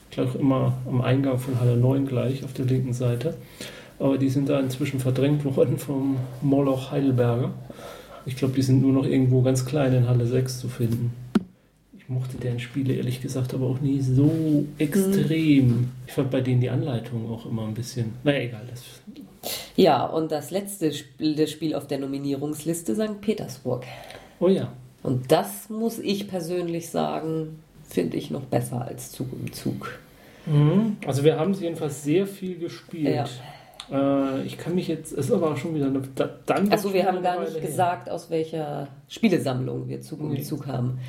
Ich 0.09 0.15
glaube 0.15 0.37
immer 0.39 0.73
am 0.87 1.01
Eingang 1.01 1.37
von 1.37 1.59
Halle 1.59 1.77
9 1.77 2.07
gleich 2.07 2.43
auf 2.43 2.53
der 2.53 2.65
linken 2.65 2.93
Seite. 2.93 3.35
Aber 3.99 4.17
die 4.17 4.29
sind 4.29 4.49
da 4.49 4.59
inzwischen 4.59 4.99
verdrängt 4.99 5.43
worden 5.45 5.77
vom 5.77 6.17
Moloch 6.41 6.91
Heidelberger. 6.91 7.51
Ich 8.25 8.35
glaube, 8.35 8.55
die 8.55 8.61
sind 8.61 8.81
nur 8.81 8.93
noch 8.93 9.05
irgendwo 9.05 9.41
ganz 9.41 9.65
klein 9.65 9.93
in 9.93 10.07
Halle 10.07 10.25
6 10.25 10.59
zu 10.59 10.67
finden. 10.67 11.13
Ich 11.97 12.09
mochte 12.09 12.37
deren 12.37 12.59
Spiele 12.59 12.93
ehrlich 12.95 13.21
gesagt 13.21 13.53
aber 13.53 13.67
auch 13.67 13.81
nie 13.81 14.01
so 14.01 14.65
extrem. 14.77 15.91
Ich 16.07 16.13
fand 16.13 16.31
bei 16.31 16.41
denen 16.41 16.61
die 16.61 16.69
Anleitung 16.69 17.29
auch 17.29 17.45
immer 17.45 17.67
ein 17.67 17.73
bisschen. 17.73 18.13
Naja, 18.23 18.39
egal. 18.39 18.61
Ja, 19.75 20.05
und 20.05 20.31
das 20.31 20.51
letzte 20.51 20.91
Spiel 20.91 21.75
auf 21.75 21.87
der 21.87 21.99
Nominierungsliste 21.99 22.95
St. 22.95 23.21
Petersburg. 23.21 23.85
Oh 24.39 24.47
ja. 24.47 24.71
Und 25.03 25.31
das 25.31 25.69
muss 25.69 25.99
ich 25.99 26.27
persönlich 26.27 26.89
sagen, 26.89 27.59
finde 27.89 28.17
ich 28.17 28.32
noch 28.32 28.43
besser 28.43 28.86
als 28.86 29.12
Zug 29.12 29.34
um 29.34 29.52
Zug. 29.52 29.99
Mhm. 30.45 30.97
Also 31.06 31.23
wir 31.23 31.38
haben 31.38 31.52
es 31.52 31.62
jedenfalls 31.62 32.04
sehr 32.04 32.28
viel 32.28 32.58
gespielt. 32.58 33.15
Ja. 33.15 33.25
Äh, 33.91 34.43
ich 34.43 34.58
kann 34.58 34.75
mich 34.75 34.88
jetzt, 34.88 35.12
es 35.12 35.25
ist 35.25 35.32
aber 35.32 35.52
auch 35.52 35.58
schon 35.58 35.73
wieder 35.75 35.88
eine. 35.88 36.02
Da, 36.15 36.30
dann 36.45 36.71
Achso, 36.71 36.93
wir 36.93 37.06
haben 37.06 37.21
gar 37.21 37.39
nicht 37.39 37.54
her. 37.54 37.62
gesagt, 37.62 38.10
aus 38.10 38.30
welcher 38.30 38.88
Spielesammlung 39.08 39.88
wir 39.88 40.02
Zug 40.02 40.19
um 40.19 40.32
nee. 40.32 40.41
Zug 40.41 40.67
haben. 40.67 40.99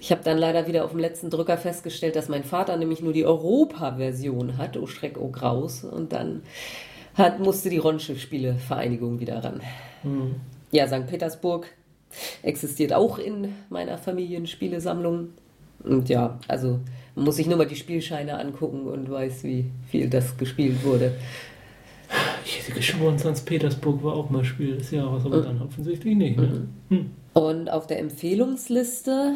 Ich 0.00 0.10
habe 0.10 0.22
dann 0.24 0.38
leider 0.38 0.66
wieder 0.66 0.84
auf 0.84 0.90
dem 0.90 1.00
letzten 1.00 1.30
Drücker 1.30 1.58
festgestellt, 1.58 2.16
dass 2.16 2.28
mein 2.28 2.44
Vater 2.44 2.76
nämlich 2.76 3.02
nur 3.02 3.12
die 3.12 3.26
Europa-Version 3.26 4.56
hat, 4.56 4.76
oh 4.76 4.86
Schreck, 4.86 5.18
oh 5.18 5.28
Graus. 5.28 5.84
Und 5.84 6.12
dann 6.12 6.42
hat, 7.14 7.38
musste 7.40 7.70
die 7.70 7.78
Ronschiff-Spielevereinigung 7.78 9.20
wieder 9.20 9.44
ran. 9.44 9.60
Mhm. 10.02 10.36
Ja, 10.70 10.86
St. 10.88 11.06
Petersburg 11.06 11.66
existiert 12.42 12.92
auch 12.92 13.18
in 13.18 13.54
meiner 13.68 13.98
Familienspielesammlung. 13.98 15.28
Und 15.86 16.08
ja, 16.08 16.38
also 16.48 16.80
man 17.14 17.24
muss 17.24 17.36
sich 17.36 17.46
nur 17.46 17.56
mal 17.56 17.66
die 17.66 17.76
Spielscheine 17.76 18.38
angucken 18.38 18.86
und 18.86 19.10
weiß, 19.10 19.44
wie 19.44 19.66
viel 19.88 20.10
das 20.10 20.36
gespielt 20.36 20.84
wurde. 20.84 21.14
Ich 22.44 22.60
hätte 22.60 22.72
geschworen, 22.72 23.18
St. 23.18 23.44
Petersburg 23.44 24.02
war 24.04 24.14
auch 24.14 24.30
mal 24.30 24.44
Spiel 24.44 24.76
des 24.76 24.90
Jahres, 24.90 25.24
aber 25.24 25.38
mhm. 25.38 25.44
dann 25.44 25.62
offensichtlich 25.62 26.16
nicht. 26.16 26.36
Ne? 26.36 26.68
Mhm. 26.88 27.10
Und 27.32 27.70
auf 27.70 27.86
der 27.86 27.98
Empfehlungsliste 27.98 29.34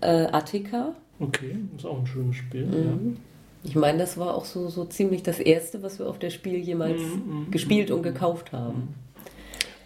äh, 0.00 0.26
Attika. 0.30 0.94
Okay, 1.18 1.56
ist 1.76 1.86
auch 1.86 1.98
ein 1.98 2.06
schönes 2.06 2.36
Spiel. 2.36 2.66
Mhm. 2.66 2.74
Ja. 2.74 3.20
Ich 3.62 3.76
meine, 3.76 3.98
das 3.98 4.16
war 4.16 4.34
auch 4.34 4.44
so, 4.44 4.68
so 4.68 4.84
ziemlich 4.84 5.22
das 5.22 5.38
erste, 5.38 5.82
was 5.82 5.98
wir 5.98 6.08
auf 6.08 6.18
der 6.18 6.30
Spiel 6.30 6.56
jemals 6.56 7.00
mhm, 7.00 7.44
mhm, 7.46 7.50
gespielt 7.50 7.90
und 7.90 8.02
gekauft 8.02 8.52
haben. 8.52 8.94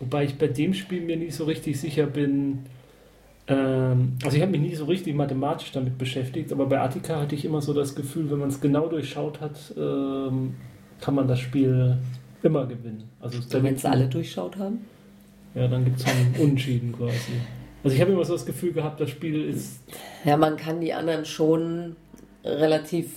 Wobei 0.00 0.24
ich 0.24 0.38
bei 0.38 0.48
dem 0.48 0.74
Spiel 0.74 1.00
mir 1.00 1.16
nicht 1.16 1.35
so 1.35 1.44
richtig 1.44 1.81
sicher 1.81 2.07
bin. 2.07 2.66
Ähm, 3.47 4.17
also 4.25 4.37
ich 4.37 4.43
habe 4.43 4.53
mich 4.53 4.61
nie 4.61 4.75
so 4.75 4.87
richtig 4.87 5.15
mathematisch 5.15 5.73
damit 5.73 5.99
beschäftigt, 5.99 6.53
aber 6.53 6.67
bei 6.67 6.81
Attika 6.81 7.21
hatte 7.21 7.35
ich 7.35 7.45
immer 7.45 7.61
so 7.61 7.75
das 7.75 7.95
Gefühl, 7.95 8.31
wenn 8.31 8.39
man 8.39 8.49
es 8.49 8.61
genau 8.61 8.89
durchschaut 8.89 9.41
hat, 9.41 9.75
ähm, 9.77 10.55
kann 11.01 11.15
man 11.15 11.29
das 11.29 11.41
Spiel 11.41 11.99
immer 12.43 12.67
gewinnen. 12.67 13.05
Also 13.21 13.39
wenn 13.63 13.75
es 13.75 13.85
alle 13.85 14.07
durchschaut 14.07 14.57
haben? 14.57 14.87
Ja, 15.55 15.69
dann 15.69 15.85
gibt 15.85 16.01
es 16.01 16.07
einen 16.07 16.35
Unentschieden 16.39 16.93
quasi. 16.93 17.33
Also 17.83 17.95
ich 17.95 18.01
habe 18.01 18.13
immer 18.13 18.25
so 18.25 18.33
das 18.33 18.47
Gefühl 18.47 18.73
gehabt, 18.73 19.01
das 19.01 19.11
Spiel 19.11 19.45
ist. 19.45 19.81
Ja, 20.25 20.37
man 20.37 20.57
kann 20.57 20.81
die 20.81 20.95
anderen 20.95 21.27
schon 21.27 21.97
relativ 22.43 23.13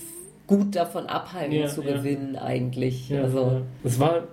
gut 0.46 0.76
davon 0.76 1.06
abhalten 1.06 1.52
ja, 1.52 1.66
zu 1.68 1.82
ja. 1.82 1.96
gewinnen, 1.96 2.36
eigentlich. 2.36 3.08
Ja, 3.08 3.22
also. 3.22 3.62
Es 3.82 3.98
war. 3.98 4.24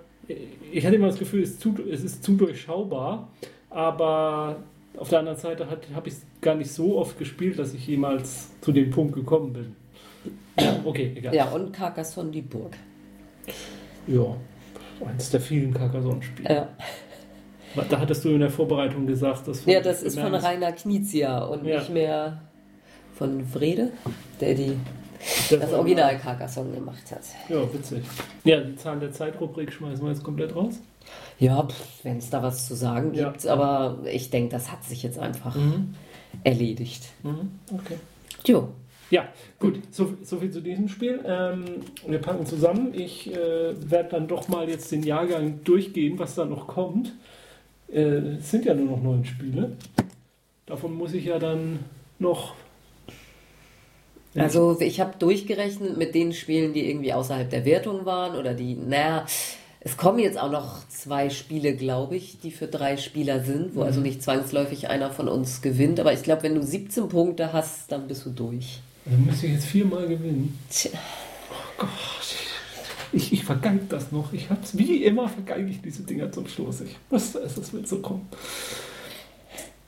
Ich 0.72 0.84
hatte 0.84 0.96
immer 0.96 1.06
das 1.06 1.18
Gefühl, 1.18 1.42
es 1.42 1.50
ist 1.50 1.60
zu, 1.60 1.74
es 1.90 2.02
ist 2.02 2.24
zu 2.24 2.34
durchschaubar, 2.34 3.28
aber 3.70 4.56
auf 4.96 5.08
der 5.08 5.20
anderen 5.20 5.38
Seite 5.38 5.66
habe 5.68 6.08
ich 6.08 6.14
es 6.14 6.22
gar 6.40 6.54
nicht 6.54 6.70
so 6.70 6.98
oft 6.98 7.18
gespielt, 7.18 7.58
dass 7.58 7.74
ich 7.74 7.86
jemals 7.86 8.48
zu 8.60 8.72
dem 8.72 8.90
Punkt 8.90 9.14
gekommen 9.14 9.52
bin. 9.52 9.76
Ja, 10.58 10.80
okay, 10.84 11.12
egal. 11.14 11.34
Ja, 11.34 11.46
und 11.50 11.72
Carcassonne 11.72 12.30
die 12.30 12.42
Burg. 12.42 12.76
Ja, 14.06 14.36
eines 15.04 15.30
der 15.30 15.40
vielen 15.40 15.72
Carcassonne-Spiele. 15.74 16.54
Ja. 16.54 16.68
Da 17.90 18.00
hattest 18.00 18.24
du 18.24 18.30
in 18.30 18.40
der 18.40 18.50
Vorbereitung 18.50 19.06
gesagt, 19.06 19.48
dass 19.48 19.64
Ja, 19.66 19.80
das 19.80 20.02
ist 20.02 20.18
von 20.18 20.34
Rainer 20.34 20.72
Knizia 20.72 21.44
und 21.44 21.66
ja. 21.66 21.78
nicht 21.78 21.90
mehr 21.90 22.40
von 23.14 23.44
Vrede, 23.44 23.92
der 24.40 24.54
die 24.54 24.76
das, 25.50 25.60
das 25.60 25.72
Original 25.72 26.18
Carcassonne 26.18 26.74
gemacht 26.74 27.10
hat. 27.10 27.22
Ja, 27.48 27.62
witzig. 27.72 28.04
Ja, 28.44 28.60
die 28.60 28.76
Zahlen 28.76 29.00
der 29.00 29.12
Zeitrubrik 29.12 29.72
schmeißen 29.72 30.04
wir 30.04 30.12
jetzt 30.12 30.22
komplett 30.22 30.54
raus. 30.54 30.80
Ja, 31.38 31.68
wenn 32.02 32.18
es 32.18 32.30
da 32.30 32.42
was 32.42 32.66
zu 32.66 32.74
sagen 32.74 33.12
gibt, 33.12 33.44
ja. 33.44 33.52
aber 33.52 34.00
ich 34.10 34.30
denke, 34.30 34.50
das 34.50 34.72
hat 34.72 34.84
sich 34.84 35.02
jetzt 35.02 35.18
einfach 35.18 35.54
mhm. 35.56 35.94
erledigt. 36.44 37.04
Mhm. 37.22 37.50
Okay. 37.72 37.96
Jo. 38.46 38.68
Ja, 39.10 39.28
gut, 39.60 39.80
so, 39.92 40.14
so, 40.22 40.38
viel 40.38 40.50
zu 40.50 40.60
diesem 40.60 40.88
Spiel. 40.88 41.20
Ähm, 41.24 41.64
wir 42.06 42.18
packen 42.18 42.44
zusammen. 42.44 42.92
Ich 42.92 43.32
äh, 43.32 43.90
werde 43.90 44.08
dann 44.10 44.26
doch 44.26 44.48
mal 44.48 44.68
jetzt 44.68 44.90
den 44.90 45.04
Jahrgang 45.04 45.62
durchgehen, 45.62 46.18
was 46.18 46.34
da 46.34 46.44
noch 46.44 46.66
kommt. 46.66 47.12
Äh, 47.88 48.00
es 48.38 48.50
sind 48.50 48.64
ja 48.64 48.74
nur 48.74 48.96
noch 48.96 49.02
neun 49.02 49.24
Spiele. 49.24 49.76
Davon 50.66 50.94
muss 50.94 51.12
ich 51.12 51.26
ja 51.26 51.38
dann 51.38 51.80
noch. 52.18 52.54
Also 54.34 54.78
ich 54.80 55.00
habe 55.00 55.16
durchgerechnet 55.18 55.96
mit 55.96 56.14
den 56.14 56.32
Spielen, 56.32 56.74
die 56.74 56.90
irgendwie 56.90 57.12
außerhalb 57.12 57.48
der 57.48 57.64
Wertung 57.64 58.04
waren 58.04 58.36
oder 58.36 58.52
die, 58.52 58.74
naja, 58.74 59.24
Es 59.86 59.96
kommen 59.96 60.18
jetzt 60.18 60.36
auch 60.36 60.50
noch 60.50 60.80
zwei 60.88 61.30
Spiele, 61.30 61.76
glaube 61.76 62.16
ich, 62.16 62.40
die 62.40 62.50
für 62.50 62.66
drei 62.66 62.96
Spieler 62.96 63.44
sind, 63.44 63.76
wo 63.76 63.82
also 63.82 64.00
nicht 64.00 64.20
zwangsläufig 64.20 64.88
einer 64.88 65.12
von 65.12 65.28
uns 65.28 65.62
gewinnt. 65.62 66.00
Aber 66.00 66.12
ich 66.12 66.24
glaube, 66.24 66.42
wenn 66.42 66.56
du 66.56 66.62
17 66.64 67.08
Punkte 67.08 67.52
hast, 67.52 67.92
dann 67.92 68.08
bist 68.08 68.26
du 68.26 68.30
durch. 68.30 68.80
Dann 69.04 69.24
müsste 69.24 69.46
ich 69.46 69.52
jetzt 69.52 69.66
viermal 69.66 70.08
gewinnen. 70.08 70.58
Tja. 70.70 70.90
Oh 71.52 71.82
Gott. 71.82 71.88
Ich, 73.12 73.32
ich 73.32 73.44
vergeig 73.44 73.88
das 73.88 74.10
noch. 74.10 74.32
Ich 74.32 74.50
hab's 74.50 74.76
wie 74.76 75.04
immer 75.04 75.28
vergeige 75.28 75.70
ich 75.70 75.80
diese 75.80 76.02
Dinger 76.02 76.32
zum 76.32 76.48
Schluss. 76.48 76.80
Ich 76.80 76.96
wusste 77.08 77.38
es, 77.38 77.56
es 77.56 77.72
wird 77.72 77.86
so 77.86 78.00
kommen. 78.00 78.26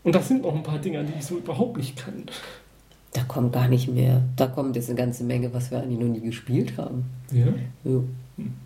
Und 0.04 0.14
das 0.14 0.28
sind 0.28 0.42
noch 0.42 0.54
ein 0.54 0.62
paar 0.62 0.78
Dinger, 0.78 1.02
die 1.02 1.14
ich 1.18 1.26
so 1.26 1.38
überhaupt 1.38 1.76
nicht 1.76 1.96
kann. 1.96 2.26
Da 3.14 3.24
kommt 3.24 3.52
gar 3.52 3.66
nicht 3.66 3.88
mehr. 3.88 4.22
Da 4.36 4.46
kommt 4.46 4.76
jetzt 4.76 4.90
eine 4.90 4.96
ganze 4.96 5.24
Menge, 5.24 5.52
was 5.52 5.72
wir 5.72 5.82
eigentlich 5.82 5.98
noch 5.98 6.06
nie 6.06 6.20
gespielt 6.20 6.78
haben. 6.78 7.06
Ja? 7.32 7.48
Jo. 7.82 8.04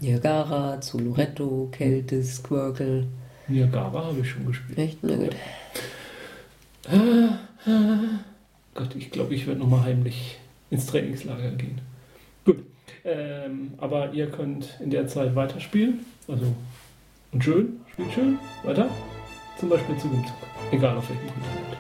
Niagara, 0.01 0.81
Zuluretto, 0.81 1.69
Keltis, 1.73 2.37
Squircle. 2.37 3.07
Niagara 3.49 4.05
habe 4.05 4.21
ich 4.21 4.31
schon 4.31 4.47
gespielt. 4.47 4.79
Echt? 4.79 4.99
Na 5.03 5.17
gut. 5.17 5.35
Gott, 8.75 8.97
ich 8.97 9.11
glaube, 9.11 9.35
ich 9.35 9.47
werde 9.47 9.61
nochmal 9.61 9.85
heimlich 9.85 10.39
ins 10.71 10.87
Trainingslager 10.87 11.51
gehen. 11.53 11.81
Gut. 12.45 12.59
Ähm, 13.05 13.75
aber 13.79 14.13
ihr 14.13 14.31
könnt 14.31 14.79
in 14.81 14.91
der 14.91 15.07
Zeit 15.07 15.35
weiterspielen. 15.35 16.05
Also, 16.29 16.55
und 17.33 17.43
schön, 17.45 17.81
spielt 17.93 18.13
schön, 18.13 18.39
weiter. 18.65 18.89
Zum 19.59 19.69
Beispiel 19.69 19.97
zu 19.97 20.09
dem 20.09 20.25
Zug. 20.27 20.37
Egal 20.71 20.97
auf 20.97 21.09
welchem 21.09 21.27
Kontinent. 21.27 21.77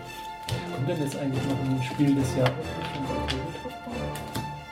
Kommt 0.74 0.88
denn 0.88 1.00
jetzt 1.00 1.16
eigentlich 1.16 1.42
noch 1.44 1.58
ein 1.58 1.82
Spiel 1.82 2.14
des 2.14 2.36
Jahres? 2.36 2.66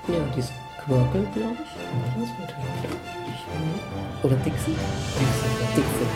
Ja, 0.08 0.14
die 0.36 0.42
Squircle, 0.82 1.26
glaube 1.34 1.56
ich. 1.62 1.72
Das 2.16 2.30
wird 2.38 2.50
ja. 2.50 2.56
Oder 4.22 4.36
Dixie? 4.36 4.72
Dixie. 4.72 5.50
Dixie. 5.76 6.08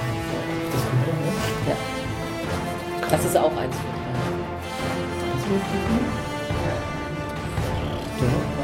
Das 0.72 0.82
kommt 0.88 1.06
ja 1.06 1.14
noch. 1.14 1.38
Ja. 1.68 1.76
Das 3.10 3.24
ist 3.24 3.36
auch 3.36 3.56
eins 3.56 3.76
von 3.76 3.90
drei. 3.90 4.22
Das 5.34 5.42
wird 5.50 5.62
ja. 8.22 8.63